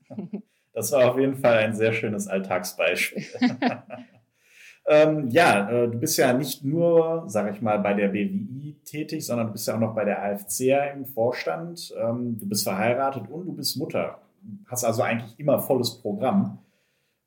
Das 0.72 0.90
war 0.90 1.12
auf 1.12 1.18
jeden 1.20 1.36
Fall 1.36 1.58
ein 1.58 1.74
sehr 1.74 1.92
schönes 1.92 2.26
Alltagsbeispiel. 2.26 3.24
ähm, 4.88 5.28
ja, 5.28 5.70
äh, 5.70 5.88
du 5.88 5.98
bist 5.98 6.18
ja 6.18 6.32
nicht 6.32 6.64
nur, 6.64 7.22
sage 7.28 7.52
ich 7.52 7.62
mal, 7.62 7.78
bei 7.78 7.94
der 7.94 8.08
BWI 8.08 8.80
tätig, 8.84 9.24
sondern 9.24 9.46
du 9.46 9.52
bist 9.52 9.68
ja 9.68 9.76
auch 9.76 9.80
noch 9.80 9.94
bei 9.94 10.04
der 10.04 10.20
AFC 10.24 10.92
im 10.92 11.06
Vorstand. 11.06 11.94
Ähm, 11.96 12.38
du 12.40 12.48
bist 12.48 12.64
verheiratet 12.64 13.28
und 13.30 13.46
du 13.46 13.52
bist 13.52 13.76
Mutter. 13.76 14.20
Hast 14.66 14.84
also 14.84 15.02
eigentlich 15.02 15.38
immer 15.38 15.60
volles 15.60 16.02
Programm. 16.02 16.58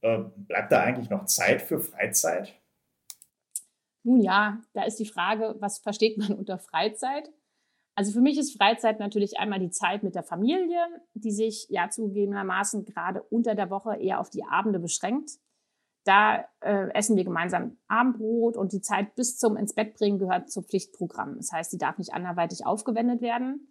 Äh, 0.01 0.19
bleibt 0.35 0.73
da 0.73 0.81
eigentlich 0.81 1.09
noch 1.09 1.23
Zeit 1.23 1.61
für 1.61 1.79
Freizeit? 1.79 2.53
Nun 4.07 4.21
ja, 4.21 4.61
da 4.71 4.83
ist 4.83 4.99
die 4.99 5.05
Frage, 5.05 5.57
was 5.59 5.79
versteht 5.79 6.17
man 6.17 6.31
unter 6.31 6.57
Freizeit? 6.57 7.29
Also 7.93 8.13
für 8.13 8.21
mich 8.21 8.37
ist 8.37 8.57
Freizeit 8.57 9.01
natürlich 9.01 9.37
einmal 9.37 9.59
die 9.59 9.69
Zeit 9.69 10.01
mit 10.01 10.15
der 10.15 10.23
Familie, 10.23 10.79
die 11.13 11.31
sich 11.31 11.67
ja 11.69 11.89
zugegebenermaßen 11.89 12.85
gerade 12.85 13.21
unter 13.23 13.53
der 13.53 13.69
Woche 13.69 13.97
eher 13.97 14.21
auf 14.21 14.29
die 14.29 14.45
Abende 14.45 14.79
beschränkt. 14.79 15.31
Da 16.05 16.45
äh, 16.61 16.89
essen 16.93 17.17
wir 17.17 17.25
gemeinsam 17.25 17.79
Abendbrot 17.89 18.55
und 18.55 18.71
die 18.71 18.79
Zeit 18.79 19.13
bis 19.15 19.37
zum 19.37 19.57
ins 19.57 19.73
Bett 19.73 19.95
bringen 19.95 20.19
gehört 20.19 20.49
zum 20.49 20.63
Pflichtprogramm. 20.63 21.35
Das 21.35 21.51
heißt, 21.51 21.73
die 21.73 21.77
darf 21.77 21.97
nicht 21.97 22.13
anderweitig 22.13 22.65
aufgewendet 22.65 23.19
werden. 23.19 23.67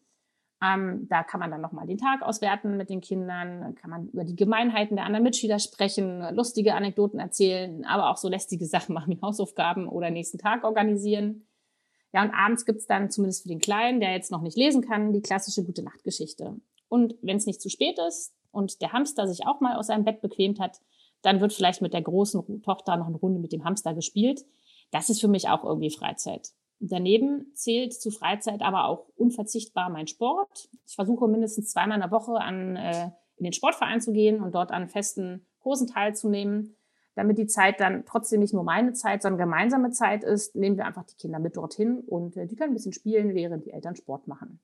Ähm, 0.63 1.07
da 1.09 1.23
kann 1.23 1.41
man 1.41 1.51
dann 1.51 1.61
nochmal 1.61 1.87
den 1.87 1.99
Tag 1.99 2.23
auswerten 2.23 2.79
mit 2.79 2.89
den 2.89 3.03
Kindern, 3.03 3.75
kann 3.75 3.91
man 3.91 4.09
über 4.09 4.25
die 4.25 4.37
Gemeinheiten 4.37 4.97
der 4.97 5.05
anderen 5.05 5.25
Mitschüler 5.25 5.59
sprechen, 5.59 6.23
lustige 6.35 6.75
Anekdoten 6.75 7.21
erzählen, 7.21 7.85
aber 7.85 8.11
auch 8.11 8.17
so 8.17 8.29
lästige 8.29 8.65
Sachen 8.67 8.95
machen 8.95 9.15
wie 9.15 9.21
Hausaufgaben 9.21 9.87
oder 9.87 10.11
nächsten 10.11 10.39
Tag 10.39 10.65
organisieren. 10.65 11.47
Ja, 12.13 12.23
und 12.23 12.31
abends 12.33 12.65
gibt's 12.65 12.87
dann 12.87 13.11
zumindest 13.11 13.43
für 13.43 13.49
den 13.49 13.59
Kleinen, 13.59 14.01
der 14.01 14.13
jetzt 14.13 14.31
noch 14.31 14.41
nicht 14.41 14.57
lesen 14.57 14.81
kann, 14.81 15.13
die 15.13 15.21
klassische 15.21 15.65
gute 15.65 15.83
Nachtgeschichte. 15.83 16.57
Und 16.89 17.15
wenn 17.21 17.37
es 17.37 17.47
nicht 17.47 17.61
zu 17.61 17.69
spät 17.69 17.99
ist 18.09 18.33
und 18.53 18.81
der 18.81 18.93
Hamster 18.93 19.29
sich 19.29 19.47
auch 19.47 19.61
mal 19.61 19.77
aus 19.77 19.89
seinem 19.89 20.05
Bett 20.05 20.23
bequemt 20.23 20.59
hat, 20.59 20.81
dann 21.21 21.41
wird 21.41 21.53
vielleicht 21.53 21.83
mit 21.83 21.93
der 21.93 22.03
großen 22.03 22.63
Tochter 22.63 22.97
noch 22.97 23.09
eine 23.09 23.17
Runde 23.17 23.41
mit 23.41 23.53
dem 23.53 23.65
Hamster 23.65 23.93
gespielt. 23.93 24.47
Das 24.93 25.11
ist 25.11 25.21
für 25.21 25.29
mich 25.29 25.49
auch 25.49 25.65
irgendwie 25.65 25.91
Freizeit. 25.91 26.53
Daneben 26.79 27.53
zählt 27.55 27.95
zu 27.95 28.11
Freizeit 28.11 28.61
aber 28.63 28.87
auch 28.87 29.09
unverzichtbar 29.17 29.89
mein 29.89 30.07
Sport. 30.07 30.69
Ich 30.87 30.95
versuche 30.95 31.27
mindestens 31.27 31.71
zweimal 31.71 31.97
in 31.97 32.03
der 32.03 32.11
Woche 32.11 32.35
an, 32.35 32.77
äh, 32.77 33.11
in 33.39 33.45
den 33.45 33.53
Sportverein 33.53 34.01
zu 34.01 34.13
gehen 34.13 34.43
und 34.43 34.55
dort 34.55 34.71
an 34.71 34.89
festen 34.89 35.47
Kursen 35.61 35.87
teilzunehmen. 35.87 36.77
Damit 37.15 37.39
die 37.39 37.47
Zeit 37.47 37.81
dann 37.81 38.05
trotzdem 38.05 38.41
nicht 38.41 38.53
nur 38.53 38.63
meine 38.63 38.93
Zeit, 38.93 39.23
sondern 39.23 39.39
gemeinsame 39.39 39.91
Zeit 39.91 40.23
ist, 40.23 40.55
nehmen 40.55 40.77
wir 40.77 40.85
einfach 40.85 41.05
die 41.05 41.17
Kinder 41.17 41.39
mit 41.39 41.57
dorthin 41.57 42.01
und 42.01 42.37
äh, 42.37 42.47
die 42.47 42.57
können 42.57 42.73
ein 42.73 42.75
bisschen 42.75 42.93
spielen, 42.93 43.35
während 43.35 43.65
die 43.65 43.71
Eltern 43.71 43.97
Sport 43.97 44.29
machen. 44.29 44.61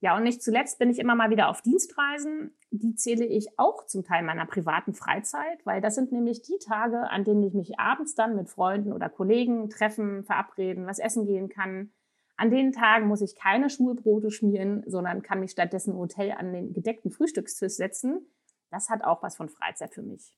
Ja, 0.00 0.16
und 0.16 0.24
nicht 0.24 0.42
zuletzt 0.42 0.78
bin 0.78 0.90
ich 0.90 0.98
immer 0.98 1.14
mal 1.14 1.30
wieder 1.30 1.48
auf 1.48 1.62
Dienstreisen. 1.62 2.54
Die 2.70 2.94
zähle 2.94 3.24
ich 3.24 3.58
auch 3.58 3.86
zum 3.86 4.04
Teil 4.04 4.22
meiner 4.22 4.44
privaten 4.44 4.92
Freizeit, 4.92 5.64
weil 5.64 5.80
das 5.80 5.94
sind 5.94 6.12
nämlich 6.12 6.42
die 6.42 6.58
Tage, 6.58 7.10
an 7.10 7.24
denen 7.24 7.42
ich 7.42 7.54
mich 7.54 7.78
abends 7.78 8.14
dann 8.14 8.36
mit 8.36 8.50
Freunden 8.50 8.92
oder 8.92 9.08
Kollegen 9.08 9.70
treffen, 9.70 10.24
verabreden, 10.24 10.86
was 10.86 10.98
essen 10.98 11.26
gehen 11.26 11.48
kann. 11.48 11.92
An 12.36 12.50
den 12.50 12.72
Tagen 12.72 13.06
muss 13.06 13.22
ich 13.22 13.34
keine 13.34 13.70
Schulbrote 13.70 14.30
schmieren, 14.30 14.82
sondern 14.86 15.22
kann 15.22 15.40
mich 15.40 15.52
stattdessen 15.52 15.92
im 15.92 15.98
Hotel 15.98 16.32
an 16.32 16.52
den 16.52 16.74
gedeckten 16.74 17.10
Frühstückstisch 17.10 17.72
setzen. 17.72 18.26
Das 18.70 18.90
hat 18.90 19.02
auch 19.02 19.22
was 19.22 19.36
von 19.36 19.48
Freizeit 19.48 19.94
für 19.94 20.02
mich. 20.02 20.36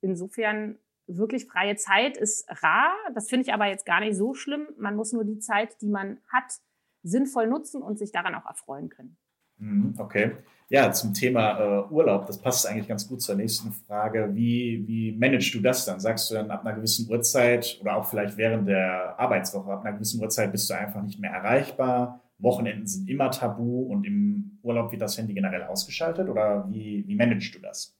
Insofern 0.00 0.78
wirklich 1.06 1.46
freie 1.46 1.76
Zeit 1.76 2.16
ist 2.16 2.44
rar. 2.62 2.92
Das 3.14 3.28
finde 3.28 3.46
ich 3.46 3.54
aber 3.54 3.66
jetzt 3.66 3.86
gar 3.86 4.00
nicht 4.00 4.16
so 4.16 4.34
schlimm. 4.34 4.66
Man 4.76 4.96
muss 4.96 5.12
nur 5.12 5.24
die 5.24 5.38
Zeit, 5.38 5.80
die 5.80 5.88
man 5.88 6.20
hat, 6.32 6.60
sinnvoll 7.02 7.46
nutzen 7.46 7.82
und 7.82 7.98
sich 7.98 8.12
daran 8.12 8.34
auch 8.34 8.46
erfreuen 8.46 8.88
können. 8.88 9.16
Mhm, 9.58 9.94
okay. 9.98 10.32
Ja, 10.68 10.90
zum 10.90 11.12
Thema 11.12 11.58
äh, 11.58 11.92
Urlaub, 11.92 12.26
das 12.26 12.40
passt 12.40 12.66
eigentlich 12.66 12.88
ganz 12.88 13.06
gut 13.06 13.20
zur 13.20 13.34
nächsten 13.34 13.72
Frage. 13.72 14.30
Wie, 14.32 14.84
wie 14.86 15.12
managst 15.12 15.54
du 15.54 15.60
das 15.60 15.84
dann? 15.84 16.00
Sagst 16.00 16.30
du 16.30 16.34
dann 16.34 16.50
ab 16.50 16.64
einer 16.64 16.74
gewissen 16.74 17.08
Uhrzeit 17.10 17.78
oder 17.80 17.96
auch 17.96 18.06
vielleicht 18.06 18.36
während 18.36 18.68
der 18.68 19.18
Arbeitswoche, 19.20 19.70
ab 19.70 19.84
einer 19.84 19.94
gewissen 19.94 20.20
Uhrzeit 20.20 20.50
bist 20.50 20.70
du 20.70 20.74
einfach 20.74 21.02
nicht 21.02 21.20
mehr 21.20 21.30
erreichbar? 21.30 22.22
Wochenenden 22.38 22.86
sind 22.86 23.08
immer 23.08 23.30
tabu 23.30 23.82
und 23.82 24.04
im 24.04 24.58
Urlaub 24.62 24.90
wird 24.90 25.02
das 25.02 25.16
Handy 25.16 25.34
generell 25.34 25.62
ausgeschaltet 25.64 26.28
oder 26.28 26.66
wie, 26.70 27.06
wie 27.06 27.14
managst 27.14 27.54
du 27.54 27.60
das? 27.60 27.96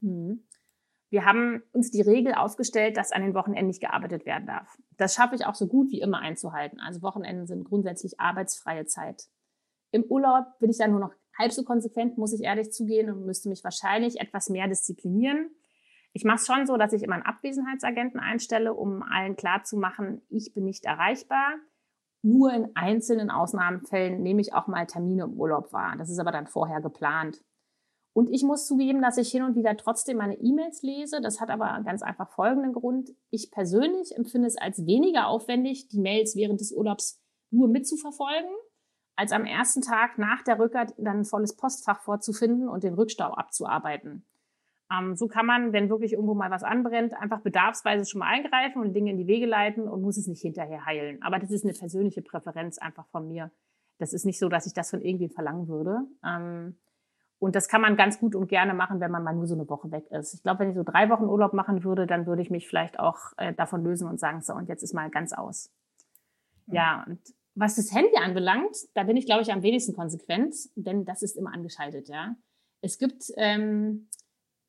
Mhm. 0.00 0.40
Wir 1.08 1.24
haben 1.24 1.62
uns 1.72 1.90
die 1.90 2.02
Regel 2.02 2.34
aufgestellt, 2.34 2.96
dass 2.96 3.12
an 3.12 3.22
den 3.22 3.34
Wochenenden 3.34 3.68
nicht 3.68 3.80
gearbeitet 3.80 4.26
werden 4.26 4.46
darf. 4.46 4.76
Das 4.96 5.14
schaffe 5.14 5.36
ich 5.36 5.46
auch 5.46 5.54
so 5.54 5.68
gut 5.68 5.90
wie 5.90 6.00
immer 6.00 6.18
einzuhalten. 6.18 6.80
Also 6.80 7.02
Wochenenden 7.02 7.46
sind 7.46 7.64
grundsätzlich 7.64 8.18
arbeitsfreie 8.18 8.86
Zeit. 8.86 9.28
Im 9.92 10.04
Urlaub 10.04 10.44
bin 10.58 10.70
ich 10.70 10.78
dann 10.78 10.90
nur 10.90 11.00
noch 11.00 11.12
halb 11.38 11.52
so 11.52 11.62
konsequent, 11.62 12.18
muss 12.18 12.32
ich 12.32 12.42
ehrlich 12.42 12.72
zugehen 12.72 13.10
und 13.10 13.24
müsste 13.24 13.48
mich 13.48 13.62
wahrscheinlich 13.62 14.20
etwas 14.20 14.48
mehr 14.48 14.66
disziplinieren. 14.66 15.50
Ich 16.12 16.24
mache 16.24 16.36
es 16.36 16.46
schon 16.46 16.66
so, 16.66 16.76
dass 16.76 16.92
ich 16.92 17.02
immer 17.02 17.14
einen 17.14 17.24
Abwesenheitsagenten 17.24 18.18
einstelle, 18.18 18.74
um 18.74 19.02
allen 19.02 19.36
klarzumachen, 19.36 20.22
ich 20.28 20.54
bin 20.54 20.64
nicht 20.64 20.86
erreichbar. 20.86 21.56
Nur 22.22 22.52
in 22.52 22.74
einzelnen 22.74 23.30
Ausnahmefällen 23.30 24.22
nehme 24.22 24.40
ich 24.40 24.54
auch 24.54 24.66
mal 24.66 24.86
Termine 24.86 25.24
im 25.24 25.34
Urlaub 25.34 25.72
wahr. 25.72 25.94
Das 25.98 26.10
ist 26.10 26.18
aber 26.18 26.32
dann 26.32 26.46
vorher 26.46 26.80
geplant. 26.80 27.44
Und 28.16 28.30
ich 28.30 28.44
muss 28.44 28.66
zugeben, 28.66 29.02
dass 29.02 29.18
ich 29.18 29.30
hin 29.30 29.42
und 29.42 29.56
wieder 29.56 29.76
trotzdem 29.76 30.16
meine 30.16 30.40
E-Mails 30.40 30.80
lese. 30.80 31.20
Das 31.20 31.38
hat 31.38 31.50
aber 31.50 31.82
ganz 31.84 32.00
einfach 32.00 32.30
folgenden 32.30 32.72
Grund. 32.72 33.10
Ich 33.28 33.50
persönlich 33.50 34.16
empfinde 34.16 34.48
es 34.48 34.56
als 34.56 34.86
weniger 34.86 35.26
aufwendig, 35.26 35.88
die 35.88 36.00
Mails 36.00 36.34
während 36.34 36.62
des 36.62 36.72
Urlaubs 36.72 37.20
nur 37.50 37.68
mitzuverfolgen, 37.68 38.48
als 39.16 39.32
am 39.32 39.44
ersten 39.44 39.82
Tag 39.82 40.16
nach 40.16 40.42
der 40.42 40.58
Rückkehr 40.58 40.86
dann 40.96 41.18
ein 41.18 41.24
volles 41.26 41.56
Postfach 41.56 42.00
vorzufinden 42.00 42.70
und 42.70 42.84
den 42.84 42.94
Rückstau 42.94 43.34
abzuarbeiten. 43.34 44.24
Ähm, 44.90 45.14
so 45.14 45.28
kann 45.28 45.44
man, 45.44 45.74
wenn 45.74 45.90
wirklich 45.90 46.14
irgendwo 46.14 46.32
mal 46.32 46.50
was 46.50 46.62
anbrennt, 46.62 47.12
einfach 47.12 47.42
bedarfsweise 47.42 48.06
schon 48.06 48.20
mal 48.20 48.28
eingreifen 48.28 48.80
und 48.80 48.94
Dinge 48.94 49.10
in 49.10 49.18
die 49.18 49.26
Wege 49.26 49.44
leiten 49.44 49.86
und 49.86 50.00
muss 50.00 50.16
es 50.16 50.26
nicht 50.26 50.40
hinterher 50.40 50.86
heilen. 50.86 51.22
Aber 51.22 51.38
das 51.38 51.50
ist 51.50 51.64
eine 51.64 51.74
persönliche 51.74 52.22
Präferenz 52.22 52.78
einfach 52.78 53.08
von 53.08 53.28
mir. 53.28 53.50
Das 53.98 54.14
ist 54.14 54.24
nicht 54.24 54.38
so, 54.38 54.48
dass 54.48 54.64
ich 54.64 54.72
das 54.72 54.88
von 54.88 55.02
irgendwem 55.02 55.32
verlangen 55.32 55.68
würde. 55.68 55.98
Ähm, 56.24 56.76
und 57.38 57.54
das 57.54 57.68
kann 57.68 57.80
man 57.80 57.96
ganz 57.96 58.18
gut 58.18 58.34
und 58.34 58.48
gerne 58.48 58.74
machen, 58.74 59.00
wenn 59.00 59.10
man 59.10 59.22
mal 59.22 59.34
nur 59.34 59.46
so 59.46 59.54
eine 59.54 59.68
Woche 59.68 59.90
weg 59.90 60.10
ist. 60.10 60.34
Ich 60.34 60.42
glaube, 60.42 60.60
wenn 60.60 60.70
ich 60.70 60.76
so 60.76 60.82
drei 60.82 61.10
Wochen 61.10 61.24
Urlaub 61.24 61.52
machen 61.52 61.84
würde, 61.84 62.06
dann 62.06 62.26
würde 62.26 62.42
ich 62.42 62.50
mich 62.50 62.66
vielleicht 62.66 62.98
auch 62.98 63.18
äh, 63.36 63.52
davon 63.52 63.84
lösen 63.84 64.08
und 64.08 64.18
sagen, 64.18 64.40
so, 64.40 64.54
und 64.54 64.68
jetzt 64.68 64.82
ist 64.82 64.94
mal 64.94 65.10
ganz 65.10 65.32
aus. 65.32 65.70
Ja, 66.66 67.04
und 67.06 67.20
was 67.54 67.76
das 67.76 67.94
Handy 67.94 68.16
anbelangt, 68.22 68.76
da 68.94 69.04
bin 69.04 69.16
ich, 69.16 69.26
glaube 69.26 69.42
ich, 69.42 69.52
am 69.52 69.62
wenigsten 69.62 69.94
konsequent, 69.94 70.54
denn 70.74 71.04
das 71.04 71.22
ist 71.22 71.36
immer 71.36 71.52
angeschaltet, 71.52 72.08
ja. 72.08 72.34
Es 72.80 72.98
gibt 72.98 73.32
ähm, 73.36 74.08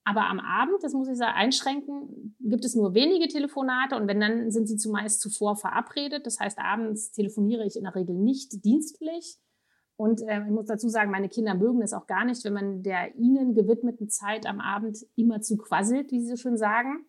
aber 0.07 0.29
am 0.29 0.39
Abend, 0.39 0.81
das 0.83 0.93
muss 0.93 1.09
ich 1.09 1.17
sagen, 1.17 1.35
einschränken, 1.35 2.37
gibt 2.39 2.63
es 2.63 2.75
nur 2.75 2.93
wenige 2.93 3.27
Telefonate 3.27 3.97
und 3.97 4.07
wenn 4.07 4.21
dann 4.21 4.51
sind 4.51 4.65
sie 4.65 4.77
zumeist 4.77 5.19
zuvor 5.19 5.57
verabredet. 5.57 6.25
Das 6.25 6.39
heißt, 6.39 6.59
abends 6.59 7.11
telefoniere 7.11 7.65
ich 7.65 7.75
in 7.75 7.83
der 7.83 7.93
Regel 7.93 8.15
nicht 8.15 8.63
dienstlich 8.63 9.37
und 9.97 10.21
äh, 10.21 10.43
ich 10.43 10.51
muss 10.51 10.67
dazu 10.67 10.89
sagen, 10.89 11.09
meine 11.09 11.27
Kinder 11.27 11.55
mögen 11.55 11.81
es 11.81 11.91
auch 11.91 12.05
gar 12.05 12.23
nicht, 12.23 12.45
wenn 12.45 12.53
man 12.53 12.83
der 12.83 13.15
ihnen 13.15 13.55
gewidmeten 13.55 14.09
Zeit 14.09 14.45
am 14.45 14.59
Abend 14.59 14.99
immer 15.15 15.41
zu 15.41 15.57
quasselt, 15.57 16.11
wie 16.11 16.21
sie 16.21 16.29
so 16.29 16.35
schön 16.35 16.57
sagen, 16.57 17.05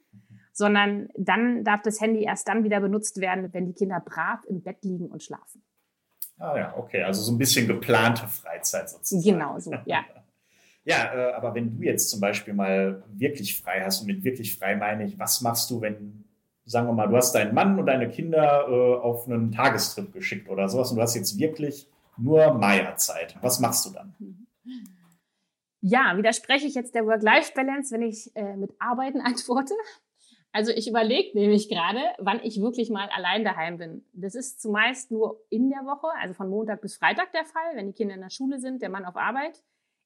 sondern 0.53 1.09
dann 1.17 1.65
darf 1.65 1.83
das 1.83 2.01
Handy 2.01 2.25
erst 2.25 2.49
dann 2.49 2.65
wieder 2.65 2.81
benutzt 2.81 3.21
werden, 3.21 3.53
wenn 3.53 3.67
die 3.67 3.75
Kinder 3.75 4.01
brav 4.01 4.41
im 4.49 4.63
Bett 4.63 4.83
liegen 4.83 5.07
und 5.09 5.23
schlafen. 5.23 5.63
Ah 6.39 6.57
ja, 6.57 6.75
okay, 6.77 7.03
also 7.03 7.21
so 7.21 7.33
ein 7.33 7.39
bisschen 7.39 7.67
geplante 7.67 8.27
Freizeit 8.27 8.89
sozusagen. 8.89 9.39
Genau 9.39 9.59
so, 9.59 9.73
ja. 9.85 10.05
ja, 10.85 11.15
äh, 11.15 11.33
aber 11.35 11.55
wenn 11.55 11.77
du 11.77 11.85
jetzt 11.85 12.09
zum 12.09 12.21
Beispiel 12.21 12.55
mal 12.55 13.03
wirklich 13.13 13.61
frei 13.61 13.83
hast 13.85 14.01
und 14.01 14.07
mit 14.07 14.25
wirklich 14.25 14.59
frei 14.59 14.77
meine 14.77 15.05
ich, 15.05 15.19
was 15.19 15.43
machst 15.43 15.71
du, 15.71 15.83
wenn 15.83 16.25
sagen 16.65 16.87
wir 16.87 16.93
mal, 16.93 17.09
du 17.09 17.17
hast 17.17 17.35
deinen 17.35 17.55
Mann 17.55 17.79
und 17.79 17.87
deine 17.87 18.09
Kinder 18.09 18.67
äh, 18.69 18.97
auf 19.01 19.27
einen 19.27 19.53
Tagestrip 19.53 20.13
geschickt 20.13 20.49
oder 20.49 20.69
sowas 20.69 20.91
und 20.91 20.97
du 20.97 21.03
hast 21.03 21.15
jetzt 21.15 21.39
wirklich 21.39 21.89
nur 22.19 22.55
Maya-Zeit. 22.55 23.37
Was 23.41 23.61
machst 23.61 23.87
du 23.87 23.91
dann? 23.91 24.15
Ja, 25.81 26.17
widerspreche 26.17 26.67
ich 26.67 26.75
jetzt 26.75 26.95
der 26.95 27.07
Work-Life-Balance, 27.07 27.95
wenn 27.95 28.03
ich 28.03 28.35
äh, 28.35 28.57
mit 28.57 28.75
Arbeiten 28.79 29.21
antworte? 29.25 29.75
Also 30.51 30.73
ich 30.73 30.89
überlege 30.89 31.39
nämlich 31.39 31.69
gerade, 31.69 32.01
wann 32.19 32.41
ich 32.43 32.61
wirklich 32.61 32.91
mal 32.91 33.09
allein 33.15 33.45
daheim 33.45 33.77
bin. 33.77 34.05
Das 34.13 34.35
ist 34.35 34.61
zumeist 34.61 35.11
nur 35.11 35.45
in 35.51 35.69
der 35.69 35.81
Woche, 35.81 36.09
also 36.21 36.35
von 36.35 36.49
Montag 36.49 36.81
bis 36.81 36.97
Freitag 36.97 37.33
der 37.33 37.45
Fall, 37.45 37.77
wenn 37.77 37.87
die 37.87 37.93
Kinder 37.93 38.15
in 38.15 38.23
der 38.23 38.31
Schule 38.31 38.59
sind, 38.59 38.81
der 38.81 38.89
Mann 38.89 39.05
auf 39.05 39.17
Arbeit. 39.17 39.63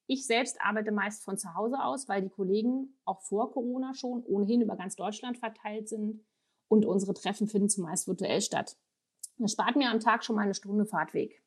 Ich 0.06 0.26
selbst 0.26 0.60
arbeite 0.60 0.90
meist 0.90 1.24
von 1.24 1.38
zu 1.38 1.54
Hause 1.54 1.76
aus, 1.80 2.08
weil 2.08 2.22
die 2.22 2.28
Kollegen 2.28 2.98
auch 3.04 3.20
vor 3.20 3.52
Corona 3.52 3.94
schon 3.94 4.24
ohnehin 4.24 4.60
über 4.60 4.76
ganz 4.76 4.96
Deutschland 4.96 5.38
verteilt 5.38 5.88
sind 5.88 6.20
und 6.68 6.84
unsere 6.84 7.14
Treffen 7.14 7.46
finden 7.46 7.68
zumeist 7.68 8.08
virtuell 8.08 8.40
statt. 8.40 8.76
Das 9.38 9.52
spart 9.52 9.76
mir 9.76 9.90
am 9.90 10.00
Tag 10.00 10.24
schon 10.24 10.36
mal 10.36 10.42
eine 10.42 10.54
Stunde 10.54 10.86
Fahrtweg. 10.86 11.41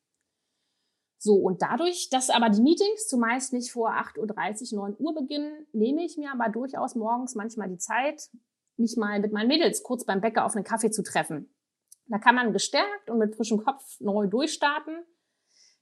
So, 1.18 1.34
und 1.36 1.62
dadurch, 1.62 2.10
dass 2.10 2.30
aber 2.30 2.50
die 2.50 2.60
Meetings 2.60 3.08
zumeist 3.08 3.52
nicht 3.52 3.72
vor 3.72 3.90
8.30 3.90 4.74
Uhr, 4.74 4.88
9 4.88 4.96
Uhr 4.98 5.14
beginnen, 5.14 5.66
nehme 5.72 6.04
ich 6.04 6.16
mir 6.16 6.30
aber 6.30 6.50
durchaus 6.50 6.94
morgens 6.94 7.34
manchmal 7.34 7.68
die 7.68 7.78
Zeit, 7.78 8.28
mich 8.76 8.96
mal 8.96 9.20
mit 9.20 9.32
meinen 9.32 9.48
Mädels 9.48 9.82
kurz 9.82 10.04
beim 10.04 10.20
Bäcker 10.20 10.44
auf 10.44 10.54
einen 10.54 10.64
Kaffee 10.64 10.90
zu 10.90 11.02
treffen. 11.02 11.54
Da 12.08 12.18
kann 12.18 12.34
man 12.34 12.52
gestärkt 12.52 13.10
und 13.10 13.18
mit 13.18 13.34
frischem 13.34 13.64
Kopf 13.64 13.98
neu 14.00 14.26
durchstarten. 14.26 15.04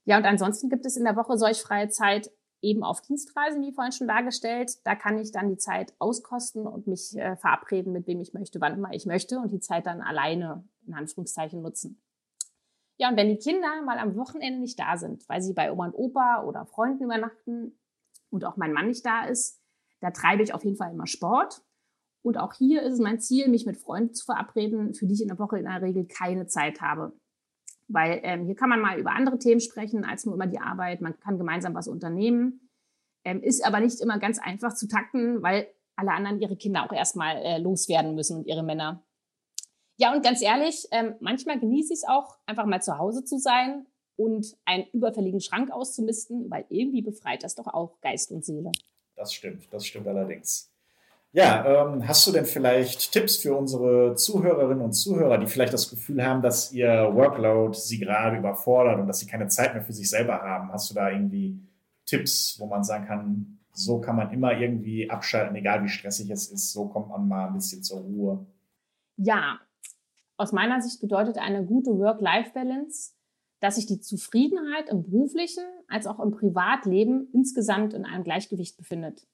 Ja, 0.05 0.17
und 0.17 0.25
ansonsten 0.25 0.69
gibt 0.69 0.85
es 0.85 0.97
in 0.97 1.03
der 1.03 1.15
Woche 1.15 1.37
solch 1.37 1.61
freie 1.61 1.89
Zeit 1.89 2.31
eben 2.61 2.83
auf 2.83 3.01
Dienstreisen, 3.01 3.61
wie 3.61 3.73
vorhin 3.73 3.91
schon 3.91 4.07
dargestellt. 4.07 4.71
Da 4.85 4.95
kann 4.95 5.19
ich 5.19 5.31
dann 5.31 5.49
die 5.49 5.57
Zeit 5.57 5.93
auskosten 5.99 6.65
und 6.65 6.87
mich 6.87 7.15
äh, 7.15 7.35
verabreden, 7.35 7.93
mit 7.93 8.07
wem 8.07 8.21
ich 8.21 8.33
möchte, 8.33 8.59
wann 8.61 8.73
immer 8.73 8.93
ich 8.93 9.05
möchte 9.05 9.39
und 9.39 9.51
die 9.51 9.59
Zeit 9.59 9.85
dann 9.85 10.01
alleine 10.01 10.67
in 10.87 10.93
Anführungszeichen 10.93 11.61
nutzen. 11.61 12.01
Ja, 12.97 13.09
und 13.09 13.17
wenn 13.17 13.29
die 13.29 13.37
Kinder 13.37 13.81
mal 13.83 13.97
am 13.97 14.15
Wochenende 14.15 14.59
nicht 14.59 14.79
da 14.79 14.97
sind, 14.97 15.27
weil 15.27 15.41
sie 15.41 15.53
bei 15.53 15.71
Oma 15.71 15.87
und 15.87 15.93
Opa 15.93 16.43
oder 16.43 16.65
Freunden 16.65 17.03
übernachten 17.03 17.77
und 18.29 18.45
auch 18.45 18.57
mein 18.57 18.73
Mann 18.73 18.87
nicht 18.87 19.05
da 19.05 19.25
ist, 19.25 19.61
da 19.99 20.11
treibe 20.11 20.43
ich 20.43 20.53
auf 20.53 20.63
jeden 20.63 20.77
Fall 20.77 20.91
immer 20.91 21.07
Sport. 21.07 21.61
Und 22.21 22.37
auch 22.37 22.53
hier 22.53 22.81
ist 22.81 22.93
es 22.93 22.99
mein 22.99 23.19
Ziel, 23.19 23.49
mich 23.49 23.65
mit 23.65 23.77
Freunden 23.77 24.13
zu 24.13 24.25
verabreden, 24.25 24.93
für 24.93 25.05
die 25.05 25.13
ich 25.13 25.21
in 25.21 25.27
der 25.27 25.39
Woche 25.39 25.59
in 25.59 25.65
der 25.65 25.81
Regel 25.81 26.07
keine 26.07 26.47
Zeit 26.47 26.81
habe. 26.81 27.13
Weil 27.87 28.19
ähm, 28.23 28.45
hier 28.45 28.55
kann 28.55 28.69
man 28.69 28.81
mal 28.81 28.97
über 28.97 29.11
andere 29.11 29.37
Themen 29.37 29.61
sprechen 29.61 30.05
als 30.05 30.25
nur 30.25 30.33
über 30.33 30.47
die 30.47 30.59
Arbeit. 30.59 31.01
Man 31.01 31.19
kann 31.19 31.37
gemeinsam 31.37 31.75
was 31.75 31.87
unternehmen. 31.87 32.69
Ähm, 33.23 33.43
ist 33.43 33.65
aber 33.65 33.79
nicht 33.79 34.01
immer 34.01 34.17
ganz 34.19 34.39
einfach 34.39 34.73
zu 34.73 34.87
takten, 34.87 35.43
weil 35.43 35.67
alle 35.95 36.11
anderen 36.11 36.39
ihre 36.39 36.55
Kinder 36.55 36.83
auch 36.83 36.91
erstmal 36.91 37.37
äh, 37.37 37.57
loswerden 37.57 38.15
müssen 38.15 38.37
und 38.37 38.47
ihre 38.47 38.63
Männer. 38.63 39.03
Ja, 39.97 40.13
und 40.13 40.23
ganz 40.23 40.41
ehrlich, 40.41 40.87
ähm, 40.91 41.15
manchmal 41.19 41.59
genieße 41.59 41.93
ich 41.93 41.99
es 41.99 42.07
auch, 42.07 42.37
einfach 42.45 42.65
mal 42.65 42.81
zu 42.81 42.97
Hause 42.97 43.23
zu 43.23 43.37
sein 43.37 43.85
und 44.17 44.57
einen 44.65 44.85
überfälligen 44.91 45.39
Schrank 45.41 45.71
auszumisten, 45.71 46.49
weil 46.49 46.65
irgendwie 46.69 47.01
befreit 47.01 47.43
das 47.43 47.55
doch 47.55 47.67
auch 47.67 47.99
Geist 48.01 48.31
und 48.31 48.43
Seele. 48.43 48.71
Das 49.15 49.33
stimmt, 49.33 49.71
das 49.71 49.85
stimmt 49.85 50.07
allerdings. 50.07 50.71
Ja, 51.31 51.65
ähm, 51.65 52.07
hast 52.07 52.25
du 52.27 52.31
denn 52.31 52.45
vielleicht 52.45 53.11
Tipps 53.11 53.37
für 53.37 53.55
unsere 53.55 54.15
Zuhörerinnen 54.15 54.81
und 54.81 54.93
Zuhörer, 54.93 55.37
die 55.37 55.47
vielleicht 55.47 55.73
das 55.73 55.89
Gefühl 55.89 56.25
haben, 56.25 56.41
dass 56.41 56.71
ihr 56.71 57.09
Workload 57.13 57.77
sie 57.77 57.99
gerade 57.99 58.37
überfordert 58.37 59.01
und 59.01 59.07
dass 59.07 59.19
sie 59.19 59.27
keine 59.27 59.49
Zeit 59.49 59.73
mehr 59.73 59.83
für 59.83 59.91
sich 59.91 60.09
selber 60.09 60.41
haben? 60.41 60.71
Hast 60.71 60.89
du 60.89 60.93
da 60.93 61.09
irgendwie 61.09 61.59
Tipps, 62.05 62.55
wo 62.57 62.67
man 62.67 62.85
sagen 62.85 63.05
kann, 63.05 63.59
so 63.73 63.99
kann 63.99 64.15
man 64.15 64.31
immer 64.31 64.57
irgendwie 64.57 65.09
abschalten, 65.09 65.57
egal 65.57 65.83
wie 65.83 65.89
stressig 65.89 66.29
es 66.29 66.47
ist, 66.47 66.71
so 66.71 66.87
kommt 66.87 67.09
man 67.09 67.27
mal 67.27 67.47
ein 67.47 67.53
bisschen 67.53 67.83
zur 67.83 67.99
Ruhe? 67.99 68.45
Ja, 69.17 69.59
aus 70.37 70.51
meiner 70.51 70.81
Sicht 70.81 71.01
bedeutet 71.01 71.37
eine 71.37 71.65
gute 71.65 71.97
Work-Life-Balance, 71.97 73.13
dass 73.61 73.75
sich 73.75 73.85
die 73.85 73.99
Zufriedenheit 73.99 74.89
im 74.89 75.03
beruflichen 75.03 75.63
als 75.87 76.07
auch 76.07 76.19
im 76.19 76.31
Privatleben 76.31 77.29
insgesamt 77.33 77.93
in 77.93 78.05
einem 78.05 78.23
Gleichgewicht 78.23 78.77
befindet. 78.77 79.27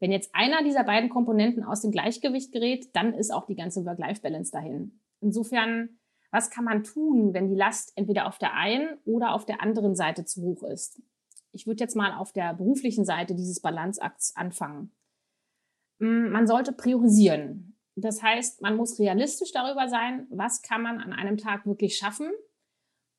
Wenn 0.00 0.10
jetzt 0.10 0.34
einer 0.34 0.64
dieser 0.64 0.82
beiden 0.82 1.10
Komponenten 1.10 1.62
aus 1.62 1.80
dem 1.80 1.92
Gleichgewicht 1.92 2.50
gerät, 2.50 2.88
dann 2.94 3.14
ist 3.14 3.32
auch 3.32 3.46
die 3.46 3.54
ganze 3.54 3.84
Work-Life-Balance 3.84 4.50
dahin. 4.50 5.00
Insofern, 5.20 6.00
was 6.32 6.50
kann 6.50 6.64
man 6.64 6.82
tun, 6.82 7.34
wenn 7.34 7.48
die 7.48 7.54
Last 7.54 7.92
entweder 7.94 8.26
auf 8.26 8.38
der 8.38 8.54
einen 8.54 8.98
oder 9.04 9.32
auf 9.32 9.46
der 9.46 9.62
anderen 9.62 9.94
Seite 9.94 10.24
zu 10.24 10.42
hoch 10.42 10.64
ist? 10.64 11.00
Ich 11.52 11.66
würde 11.66 11.84
jetzt 11.84 11.94
mal 11.94 12.14
auf 12.14 12.32
der 12.32 12.54
beruflichen 12.54 13.04
Seite 13.04 13.36
dieses 13.36 13.60
Balanceakts 13.60 14.34
anfangen. 14.34 14.90
Hm, 16.00 16.32
man 16.32 16.48
sollte 16.48 16.72
priorisieren. 16.72 17.71
Das 17.94 18.22
heißt, 18.22 18.62
man 18.62 18.76
muss 18.76 18.98
realistisch 18.98 19.52
darüber 19.52 19.88
sein, 19.88 20.26
was 20.30 20.62
kann 20.62 20.82
man 20.82 20.98
an 20.98 21.12
einem 21.12 21.36
Tag 21.36 21.66
wirklich 21.66 21.96
schaffen 21.96 22.30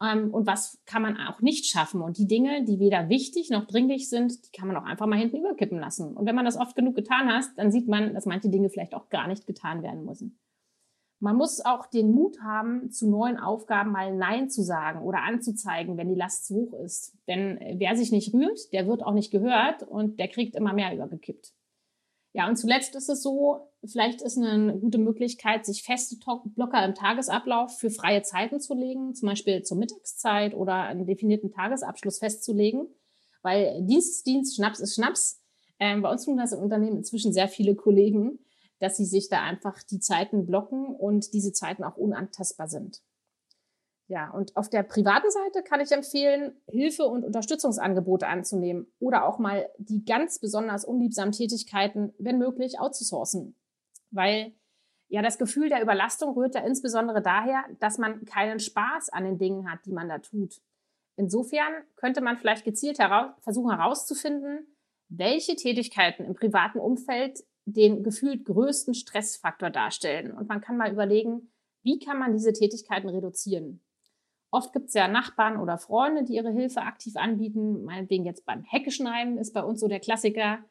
ähm, 0.02 0.34
und 0.34 0.48
was 0.48 0.82
kann 0.86 1.02
man 1.02 1.18
auch 1.18 1.42
nicht 1.42 1.66
schaffen. 1.66 2.02
Und 2.02 2.18
die 2.18 2.28
Dinge, 2.28 2.64
die 2.64 2.80
weder 2.80 3.10
wichtig 3.10 3.50
noch 3.50 3.66
dringlich 3.66 4.10
sind, 4.10 4.46
die 4.46 4.52
kann 4.52 4.68
man 4.68 4.78
auch 4.78 4.86
einfach 4.86 5.06
mal 5.06 5.20
hinten 5.20 5.38
überkippen 5.38 5.80
lassen. 5.80 6.16
Und 6.16 6.26
wenn 6.26 6.36
man 6.36 6.46
das 6.46 6.58
oft 6.58 6.76
genug 6.76 6.96
getan 6.96 7.32
hat, 7.32 7.46
dann 7.56 7.72
sieht 7.72 7.88
man, 7.88 8.14
dass 8.14 8.26
manche 8.26 8.50
Dinge 8.50 8.70
vielleicht 8.70 8.96
auch 8.96 9.10
gar 9.10 9.28
nicht 9.28 9.46
getan 9.46 9.84
werden 9.84 10.06
müssen. 10.06 10.40
Man 11.20 11.38
muss 11.38 11.64
auch 11.64 11.86
den 11.86 12.12
Mut 12.12 12.42
haben, 12.42 12.92
zu 12.92 13.10
neuen 13.10 13.38
Aufgaben 13.38 13.92
mal 13.92 14.14
Nein 14.14 14.50
zu 14.50 14.62
sagen 14.62 15.04
oder 15.04 15.24
anzuzeigen, 15.24 15.96
wenn 15.96 16.10
die 16.10 16.20
Last 16.20 16.48
zu 16.48 16.56
hoch 16.56 16.74
ist. 16.74 17.18
Denn 17.30 17.58
äh, 17.60 17.76
wer 17.78 17.96
sich 17.96 18.12
nicht 18.12 18.34
rührt, 18.34 18.74
der 18.74 18.88
wird 18.88 19.04
auch 19.04 19.14
nicht 19.14 19.32
gehört 19.32 19.84
und 19.84 20.20
der 20.20 20.28
kriegt 20.28 20.56
immer 20.56 20.74
mehr 20.74 20.94
übergekippt. 20.94 21.54
Ja, 22.34 22.50
und 22.50 22.58
zuletzt 22.58 22.96
ist 22.96 23.08
es 23.08 23.22
so, 23.24 23.70
vielleicht 23.86 24.22
ist 24.22 24.38
eine 24.38 24.78
gute 24.78 24.98
Möglichkeit, 24.98 25.66
sich 25.66 25.84
feste 25.84 26.18
Blocker 26.18 26.86
im 26.86 26.96
Tagesablauf 26.96 27.78
für 27.78 27.90
freie 27.90 28.22
Zeiten 28.24 28.60
zu 28.60 28.74
legen, 28.74 29.14
zum 29.14 29.30
Beispiel 29.30 29.64
zur 29.64 29.78
Mittagszeit 29.78 30.54
oder 30.54 30.84
einen 30.84 31.06
definierten 31.06 31.52
Tagesabschluss 31.52 32.20
festzulegen, 32.20 32.88
weil 33.42 33.82
Dienst 33.86 34.10
ist 34.10 34.26
Dienst, 34.26 34.56
Schnaps 34.56 34.80
ist 34.80 34.96
Schnaps. 34.96 35.42
Ähm, 35.80 36.02
bei 36.02 36.12
uns 36.12 36.26
tun 36.26 36.38
das 36.38 36.54
im 36.54 36.60
Unternehmen 36.60 36.98
inzwischen 36.98 37.34
sehr 37.34 37.48
viele 37.48 37.76
Kollegen, 37.76 38.40
dass 38.80 38.98
sie 38.98 39.06
sich 39.06 39.30
da 39.30 39.42
einfach 39.42 39.82
die 39.84 40.00
Zeiten 40.00 40.46
blocken 40.46 40.88
und 40.96 41.34
diese 41.34 41.52
Zeiten 41.52 41.84
auch 41.84 41.98
unantastbar 41.98 42.68
sind. 42.68 43.02
Ja, 44.08 44.30
und 44.32 44.56
auf 44.56 44.70
der 44.70 44.84
privaten 44.84 45.32
Seite 45.32 45.64
kann 45.64 45.80
ich 45.80 45.92
empfehlen, 45.92 46.54
Hilfe 46.68 47.06
und 47.06 47.24
Unterstützungsangebote 47.24 48.28
anzunehmen 48.28 48.88
oder 49.00 49.26
auch 49.26 49.40
mal 49.40 49.70
die 49.78 50.04
ganz 50.04 50.40
besonders 50.40 50.86
unliebsamen 50.86 51.32
Tätigkeiten, 51.32 52.14
wenn 52.20 52.38
möglich, 52.38 52.80
outzusourcen. 52.80 53.56
Weil 54.14 54.54
ja, 55.10 55.22
das 55.22 55.38
Gefühl 55.38 55.70
der 55.70 55.82
Überlastung 55.82 56.34
rührt 56.34 56.56
ja 56.56 56.62
insbesondere 56.62 57.22
daher, 57.22 57.64
dass 57.80 57.98
man 57.98 58.26
keinen 58.26 58.60
Spaß 58.60 59.10
an 59.10 59.26
den 59.26 59.38
Dingen 59.38 59.70
hat, 59.70 59.86
die 59.86 59.92
man 59.92 60.10
da 60.10 60.20
tut. 60.20 60.62
Insofern 61.16 61.72
könnte 61.96 62.22
man 62.22 62.38
vielleicht 62.38 62.66
gezielt 62.66 62.98
heraus 62.98 63.32
versuchen 63.42 63.78
herauszufinden, 63.78 64.76
welche 65.10 65.56
Tätigkeiten 65.56 66.26
im 66.26 66.34
privaten 66.34 66.80
Umfeld 66.80 67.44
den 67.66 68.04
gefühlt 68.04 68.46
größten 68.46 68.94
Stressfaktor 68.94 69.70
darstellen. 69.70 70.32
Und 70.32 70.50
man 70.50 70.62
kann 70.62 70.78
mal 70.78 70.92
überlegen, 70.92 71.52
wie 71.84 72.00
kann 72.00 72.18
man 72.18 72.34
diese 72.34 72.54
Tätigkeiten 72.54 73.10
reduzieren? 73.10 73.84
Oft 74.50 74.74
gibt 74.74 74.88
es 74.88 74.94
ja 74.94 75.08
Nachbarn 75.08 75.58
oder 75.58 75.78
Freunde, 75.78 76.24
die 76.24 76.36
ihre 76.36 76.52
Hilfe 76.52 76.82
aktiv 76.82 77.16
anbieten. 77.16 77.84
Meinetwegen 77.86 78.26
jetzt 78.26 78.46
beim 78.46 78.64
Heckeschneiden 78.64 79.38
ist 79.38 79.54
bei 79.54 79.64
uns 79.64 79.80
so 79.80 79.88
der 79.88 80.00
Klassiker. 80.00 80.64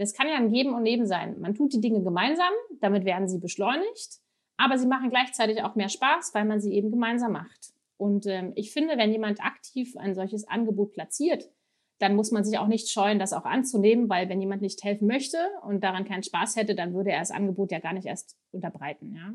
Das 0.00 0.14
kann 0.14 0.28
ja 0.28 0.36
ein 0.36 0.50
Geben 0.50 0.72
und 0.72 0.86
Leben 0.86 1.04
sein. 1.04 1.38
Man 1.40 1.54
tut 1.54 1.74
die 1.74 1.80
Dinge 1.80 2.02
gemeinsam, 2.02 2.52
damit 2.80 3.04
werden 3.04 3.28
sie 3.28 3.38
beschleunigt, 3.38 4.20
aber 4.56 4.78
sie 4.78 4.86
machen 4.86 5.10
gleichzeitig 5.10 5.62
auch 5.62 5.74
mehr 5.74 5.90
Spaß, 5.90 6.32
weil 6.32 6.46
man 6.46 6.58
sie 6.58 6.72
eben 6.72 6.90
gemeinsam 6.90 7.32
macht. 7.32 7.74
Und 7.98 8.24
ähm, 8.24 8.52
ich 8.56 8.72
finde, 8.72 8.96
wenn 8.96 9.12
jemand 9.12 9.44
aktiv 9.44 9.98
ein 9.98 10.14
solches 10.14 10.48
Angebot 10.48 10.92
platziert, 10.92 11.50
dann 11.98 12.16
muss 12.16 12.30
man 12.30 12.44
sich 12.44 12.58
auch 12.58 12.66
nicht 12.66 12.88
scheuen, 12.88 13.18
das 13.18 13.34
auch 13.34 13.44
anzunehmen, 13.44 14.08
weil 14.08 14.30
wenn 14.30 14.40
jemand 14.40 14.62
nicht 14.62 14.82
helfen 14.82 15.06
möchte 15.06 15.36
und 15.66 15.84
daran 15.84 16.06
keinen 16.06 16.22
Spaß 16.22 16.56
hätte, 16.56 16.74
dann 16.74 16.94
würde 16.94 17.10
er 17.10 17.18
das 17.18 17.30
Angebot 17.30 17.70
ja 17.70 17.78
gar 17.78 17.92
nicht 17.92 18.06
erst 18.06 18.38
unterbreiten. 18.52 19.14
Ja? 19.14 19.34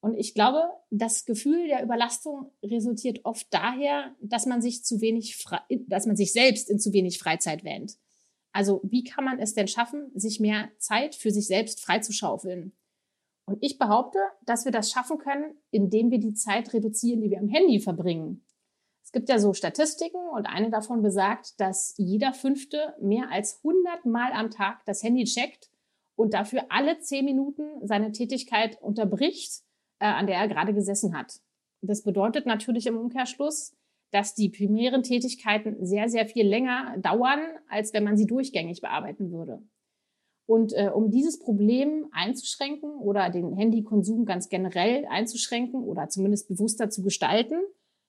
Und 0.00 0.16
ich 0.16 0.32
glaube, 0.32 0.62
das 0.88 1.26
Gefühl 1.26 1.68
der 1.68 1.82
Überlastung 1.82 2.50
resultiert 2.64 3.20
oft 3.24 3.46
daher, 3.50 4.16
dass 4.22 4.46
man 4.46 4.62
sich 4.62 4.82
zu 4.82 5.02
wenig, 5.02 5.44
dass 5.88 6.06
man 6.06 6.16
sich 6.16 6.32
selbst 6.32 6.70
in 6.70 6.78
zu 6.78 6.94
wenig 6.94 7.18
Freizeit 7.18 7.64
wähnt. 7.64 7.98
Also 8.52 8.80
wie 8.84 9.04
kann 9.04 9.24
man 9.24 9.38
es 9.38 9.54
denn 9.54 9.68
schaffen, 9.68 10.10
sich 10.14 10.40
mehr 10.40 10.70
Zeit 10.78 11.14
für 11.14 11.30
sich 11.30 11.46
selbst 11.46 11.80
freizuschaufeln? 11.80 12.72
Und 13.46 13.58
ich 13.60 13.78
behaupte, 13.78 14.18
dass 14.44 14.64
wir 14.64 14.72
das 14.72 14.90
schaffen 14.90 15.18
können, 15.18 15.56
indem 15.70 16.10
wir 16.10 16.20
die 16.20 16.34
Zeit 16.34 16.72
reduzieren, 16.72 17.20
die 17.20 17.30
wir 17.30 17.40
am 17.40 17.48
Handy 17.48 17.80
verbringen. 17.80 18.44
Es 19.02 19.10
gibt 19.10 19.28
ja 19.28 19.38
so 19.38 19.52
Statistiken 19.52 20.28
und 20.32 20.46
eine 20.46 20.70
davon 20.70 21.02
besagt, 21.02 21.60
dass 21.60 21.94
jeder 21.96 22.32
Fünfte 22.32 22.94
mehr 23.00 23.30
als 23.30 23.58
100 23.64 24.06
Mal 24.06 24.32
am 24.32 24.50
Tag 24.50 24.84
das 24.86 25.02
Handy 25.02 25.24
checkt 25.24 25.70
und 26.14 26.34
dafür 26.34 26.66
alle 26.68 26.98
10 26.98 27.24
Minuten 27.24 27.86
seine 27.86 28.12
Tätigkeit 28.12 28.80
unterbricht 28.80 29.64
äh, 30.02 30.06
an 30.06 30.26
der 30.26 30.36
er 30.36 30.48
gerade 30.48 30.74
gesessen 30.74 31.16
hat. 31.16 31.40
Das 31.80 32.02
bedeutet 32.02 32.44
natürlich 32.44 32.86
im 32.86 32.98
Umkehrschluss, 32.98 33.76
dass 34.12 34.34
die 34.34 34.50
primären 34.50 35.02
Tätigkeiten 35.02 35.84
sehr, 35.84 36.08
sehr 36.08 36.26
viel 36.26 36.46
länger 36.46 36.96
dauern, 36.98 37.40
als 37.68 37.92
wenn 37.92 38.04
man 38.04 38.16
sie 38.16 38.26
durchgängig 38.26 38.80
bearbeiten 38.80 39.32
würde. 39.32 39.62
Und 40.46 40.72
äh, 40.74 40.90
um 40.92 41.10
dieses 41.10 41.38
Problem 41.38 42.08
einzuschränken 42.12 42.90
oder 42.98 43.30
den 43.30 43.56
Handykonsum 43.56 44.26
ganz 44.26 44.48
generell 44.48 45.06
einzuschränken 45.06 45.82
oder 45.82 46.08
zumindest 46.08 46.48
bewusster 46.48 46.90
zu 46.90 47.02
gestalten, 47.02 47.54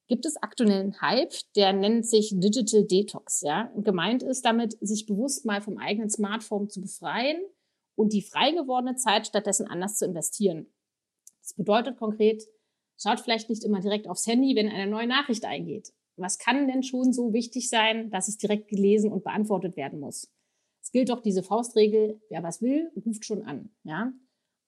gibt 0.08 0.26
es 0.26 0.36
aktuell 0.42 0.72
einen 0.72 1.02
Hype, 1.02 1.34
der 1.56 1.72
nennt 1.72 2.06
sich 2.06 2.34
Digital 2.36 2.84
Detox. 2.84 3.42
Ja? 3.42 3.72
Und 3.74 3.86
gemeint 3.86 4.24
ist 4.24 4.44
damit, 4.44 4.78
sich 4.82 5.06
bewusst 5.06 5.46
mal 5.46 5.62
vom 5.62 5.78
eigenen 5.78 6.10
Smartphone 6.10 6.70
zu 6.70 6.82
befreien 6.82 7.42
und 7.96 8.12
die 8.12 8.22
frei 8.22 8.52
gewordene 8.52 8.96
Zeit 8.96 9.28
stattdessen 9.28 9.68
anders 9.68 9.98
zu 9.98 10.06
investieren. 10.06 10.68
Das 11.42 11.54
bedeutet 11.54 11.98
konkret, 11.98 12.44
schaut 13.02 13.20
vielleicht 13.20 13.50
nicht 13.50 13.64
immer 13.64 13.82
direkt 13.82 14.08
aufs 14.08 14.28
Handy, 14.28 14.56
wenn 14.56 14.70
eine 14.70 14.90
neue 14.90 15.08
Nachricht 15.08 15.46
eingeht. 15.46 15.94
Was 16.16 16.38
kann 16.38 16.68
denn 16.68 16.84
schon 16.84 17.12
so 17.12 17.34
wichtig 17.34 17.70
sein, 17.70 18.12
dass 18.12 18.28
es 18.28 18.38
direkt 18.38 18.68
gelesen 18.68 19.12
und 19.12 19.24
beantwortet 19.24 19.76
werden 19.76 20.00
muss? 20.00 20.32
Es 20.82 20.92
gilt 20.92 21.10
doch 21.10 21.22
diese 21.22 21.44
Faustregel, 21.44 22.22
wer 22.30 22.44
was 22.44 22.62
will, 22.62 22.92
ruft 23.06 23.26
schon 23.26 23.44
an. 23.44 23.72
Ja? 23.84 24.14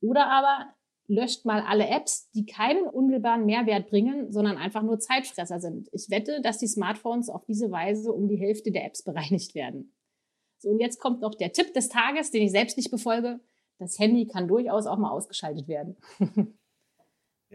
Oder 0.01 0.27
aber 0.27 0.73
löscht 1.07 1.45
mal 1.45 1.61
alle 1.61 1.87
Apps, 1.87 2.31
die 2.31 2.45
keinen 2.45 2.87
unmittelbaren 2.87 3.45
Mehrwert 3.45 3.89
bringen, 3.89 4.31
sondern 4.31 4.57
einfach 4.57 4.81
nur 4.81 4.99
Zeitfresser 4.99 5.59
sind. 5.59 5.87
Ich 5.91 6.09
wette, 6.09 6.41
dass 6.41 6.57
die 6.57 6.67
Smartphones 6.67 7.29
auf 7.29 7.45
diese 7.45 7.69
Weise 7.69 8.11
um 8.11 8.27
die 8.27 8.37
Hälfte 8.39 8.71
der 8.71 8.85
Apps 8.85 9.03
bereinigt 9.03 9.53
werden. 9.55 9.93
So, 10.57 10.69
und 10.69 10.79
jetzt 10.79 10.99
kommt 10.99 11.21
noch 11.21 11.35
der 11.35 11.51
Tipp 11.51 11.73
des 11.73 11.89
Tages, 11.89 12.31
den 12.31 12.43
ich 12.43 12.51
selbst 12.51 12.77
nicht 12.77 12.89
befolge. 12.89 13.39
Das 13.77 13.99
Handy 13.99 14.25
kann 14.25 14.47
durchaus 14.47 14.87
auch 14.87 14.97
mal 14.97 15.11
ausgeschaltet 15.11 15.67
werden. 15.67 15.97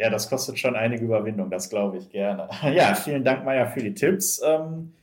ja, 0.01 0.09
das 0.09 0.31
kostet 0.31 0.59
schon 0.59 0.77
einige 0.77 1.05
Überwindung, 1.05 1.51
das 1.51 1.69
glaube 1.69 1.99
ich 1.99 2.09
gerne. 2.09 2.49
Ja, 2.73 2.95
vielen 2.95 3.23
Dank, 3.23 3.45
Maja, 3.45 3.67
für 3.67 3.81
die 3.81 3.95
Tipps. 3.95 4.41
Ähm 4.43 4.95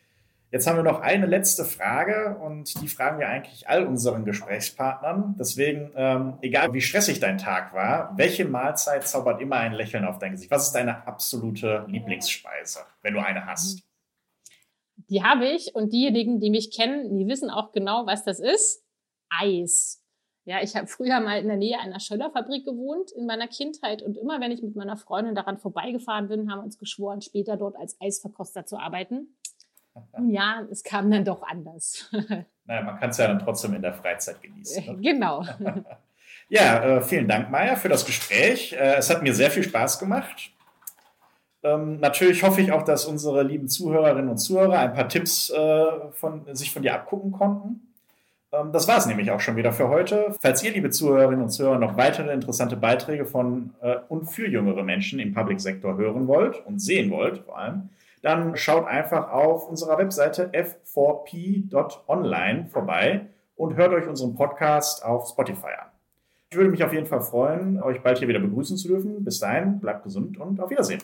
Jetzt 0.50 0.66
haben 0.66 0.78
wir 0.78 0.84
noch 0.84 1.02
eine 1.02 1.26
letzte 1.26 1.66
Frage 1.66 2.38
und 2.40 2.82
die 2.82 2.88
fragen 2.88 3.20
wir 3.20 3.28
eigentlich 3.28 3.68
all 3.68 3.86
unseren 3.86 4.24
Gesprächspartnern. 4.24 5.36
Deswegen, 5.38 5.92
ähm, 5.98 6.38
egal 6.42 6.74
wie 6.74 6.80
stressig 6.80 7.20
dein 7.20 7.38
Tag 7.38 7.74
war, 7.74 8.14
welche 8.16 8.46
Mahlzeit 8.46 9.06
zaubert 9.06 9.42
immer 9.42 9.58
ein 9.58 9.74
Lächeln 9.74 10.06
auf 10.06 10.20
dein 10.20 10.32
Gesicht? 10.32 10.50
Was 10.50 10.68
ist 10.68 10.72
deine 10.72 11.06
absolute 11.06 11.84
Lieblingsspeise, 11.90 12.80
wenn 13.02 13.16
du 13.16 13.20
eine 13.20 13.46
hast? 13.46 13.84
Die 15.10 15.22
habe 15.22 15.48
ich 15.48 15.76
und 15.76 15.92
diejenigen, 15.92 16.40
die 16.40 16.50
mich 16.50 16.74
kennen, 16.74 17.18
die 17.18 17.28
wissen 17.28 17.50
auch 17.50 17.74
genau, 17.74 18.06
was 18.06 18.24
das 18.24 18.40
ist. 18.40 18.86
Eis. 19.30 20.02
Ja, 20.48 20.62
ich 20.62 20.78
habe 20.78 20.88
früher 20.88 21.20
mal 21.20 21.42
in 21.42 21.50
der 21.50 21.58
Nähe 21.58 21.78
einer 21.78 22.00
Schöllerfabrik 22.00 22.64
gewohnt 22.64 23.12
in 23.12 23.26
meiner 23.26 23.50
Kindheit 23.50 24.02
und 24.02 24.16
immer, 24.16 24.40
wenn 24.40 24.50
ich 24.50 24.64
mit 24.64 24.78
meiner 24.78 24.96
Freundin 24.96 25.36
daran 25.36 25.58
vorbeigefahren 25.58 26.30
bin, 26.30 26.50
haben 26.50 26.60
wir 26.60 26.64
uns 26.64 26.80
geschworen, 26.80 27.22
später 27.22 27.58
dort 27.58 27.76
als 27.76 27.98
Eisverkoster 28.00 28.66
zu 28.66 28.78
arbeiten. 28.78 29.36
Ja, 30.30 30.62
es 30.70 30.84
kam 30.84 31.10
dann 31.10 31.26
doch 31.26 31.42
anders. 31.42 32.12
Naja, 32.66 32.82
man 32.84 33.00
kann 33.00 33.10
es 33.10 33.18
ja 33.18 33.28
dann 33.28 33.40
trotzdem 33.40 33.74
in 33.74 33.82
der 33.82 33.94
Freizeit 33.94 34.42
genießen. 34.42 34.86
Ne? 34.86 35.02
Genau. 35.02 35.44
ja, 36.50 36.84
äh, 36.84 37.02
vielen 37.02 37.28
Dank, 37.28 37.50
Maja, 37.50 37.76
für 37.76 37.90
das 37.90 38.06
Gespräch. 38.06 38.74
Äh, 38.74 38.98
es 38.98 39.10
hat 39.10 39.24
mir 39.24 39.34
sehr 39.34 39.50
viel 39.50 39.64
Spaß 39.64 39.98
gemacht. 39.98 40.52
Ähm, 41.64 42.00
natürlich 42.00 42.44
hoffe 42.44 42.62
ich 42.62 42.72
auch, 42.72 42.84
dass 42.84 43.06
unsere 43.06 43.42
lieben 43.42 43.70
Zuhörerinnen 43.70 44.30
und 44.30 44.38
Zuhörer 44.38 44.80
ein 44.80 44.94
paar 44.94 45.10
Tipps 45.10 45.50
äh, 45.50 46.12
von, 46.12 46.54
sich 46.56 46.72
von 46.72 46.84
dir 46.84 46.94
abgucken 46.94 47.32
konnten. 47.32 47.87
Ähm, 48.52 48.72
das 48.72 48.88
war 48.88 48.98
es 48.98 49.06
nämlich 49.06 49.30
auch 49.32 49.40
schon 49.40 49.56
wieder 49.56 49.74
für 49.74 49.90
heute. 49.90 50.36
Falls 50.42 50.64
ihr, 50.64 50.72
liebe 50.72 50.90
Zuhörerinnen 50.90 51.44
und 51.44 51.50
Zuhörer, 51.50 51.78
noch 51.80 51.98
weitere 51.98 52.34
interessante 52.34 52.78
Beiträge 52.78 53.26
von 53.26 53.74
äh, 53.82 53.98
und 54.10 54.26
für 54.26 54.48
jüngere 54.48 54.84
Menschen 54.84 55.20
im 55.20 55.34
Public 55.34 55.60
Sektor 55.60 55.98
hören 55.98 56.28
wollt 56.28 56.64
und 56.66 56.80
sehen 56.80 57.12
wollt, 57.12 57.40
vor 57.40 57.58
allem, 57.58 57.90
dann 58.22 58.56
schaut 58.56 58.88
einfach 58.88 59.32
auf 59.32 59.68
unserer 59.70 59.98
Webseite 59.98 60.50
f4p.online 60.52 62.68
vorbei 62.68 63.26
und 63.56 63.76
hört 63.76 63.94
euch 63.94 64.08
unseren 64.08 64.36
Podcast 64.36 65.04
auf 65.04 65.28
Spotify 65.30 65.74
an. 65.80 65.88
Ich 66.50 66.58
würde 66.58 66.70
mich 66.70 66.84
auf 66.84 66.94
jeden 66.94 67.06
Fall 67.06 67.22
freuen, 67.22 67.82
euch 67.82 68.02
bald 68.02 68.20
hier 68.20 68.28
wieder 68.28 68.40
begrüßen 68.40 68.78
zu 68.78 68.88
dürfen. 68.88 69.24
Bis 69.24 69.40
dahin, 69.40 69.80
bleibt 69.80 70.04
gesund 70.04 70.38
und 70.38 70.62
auf 70.62 70.70
Wiedersehen. 70.70 71.02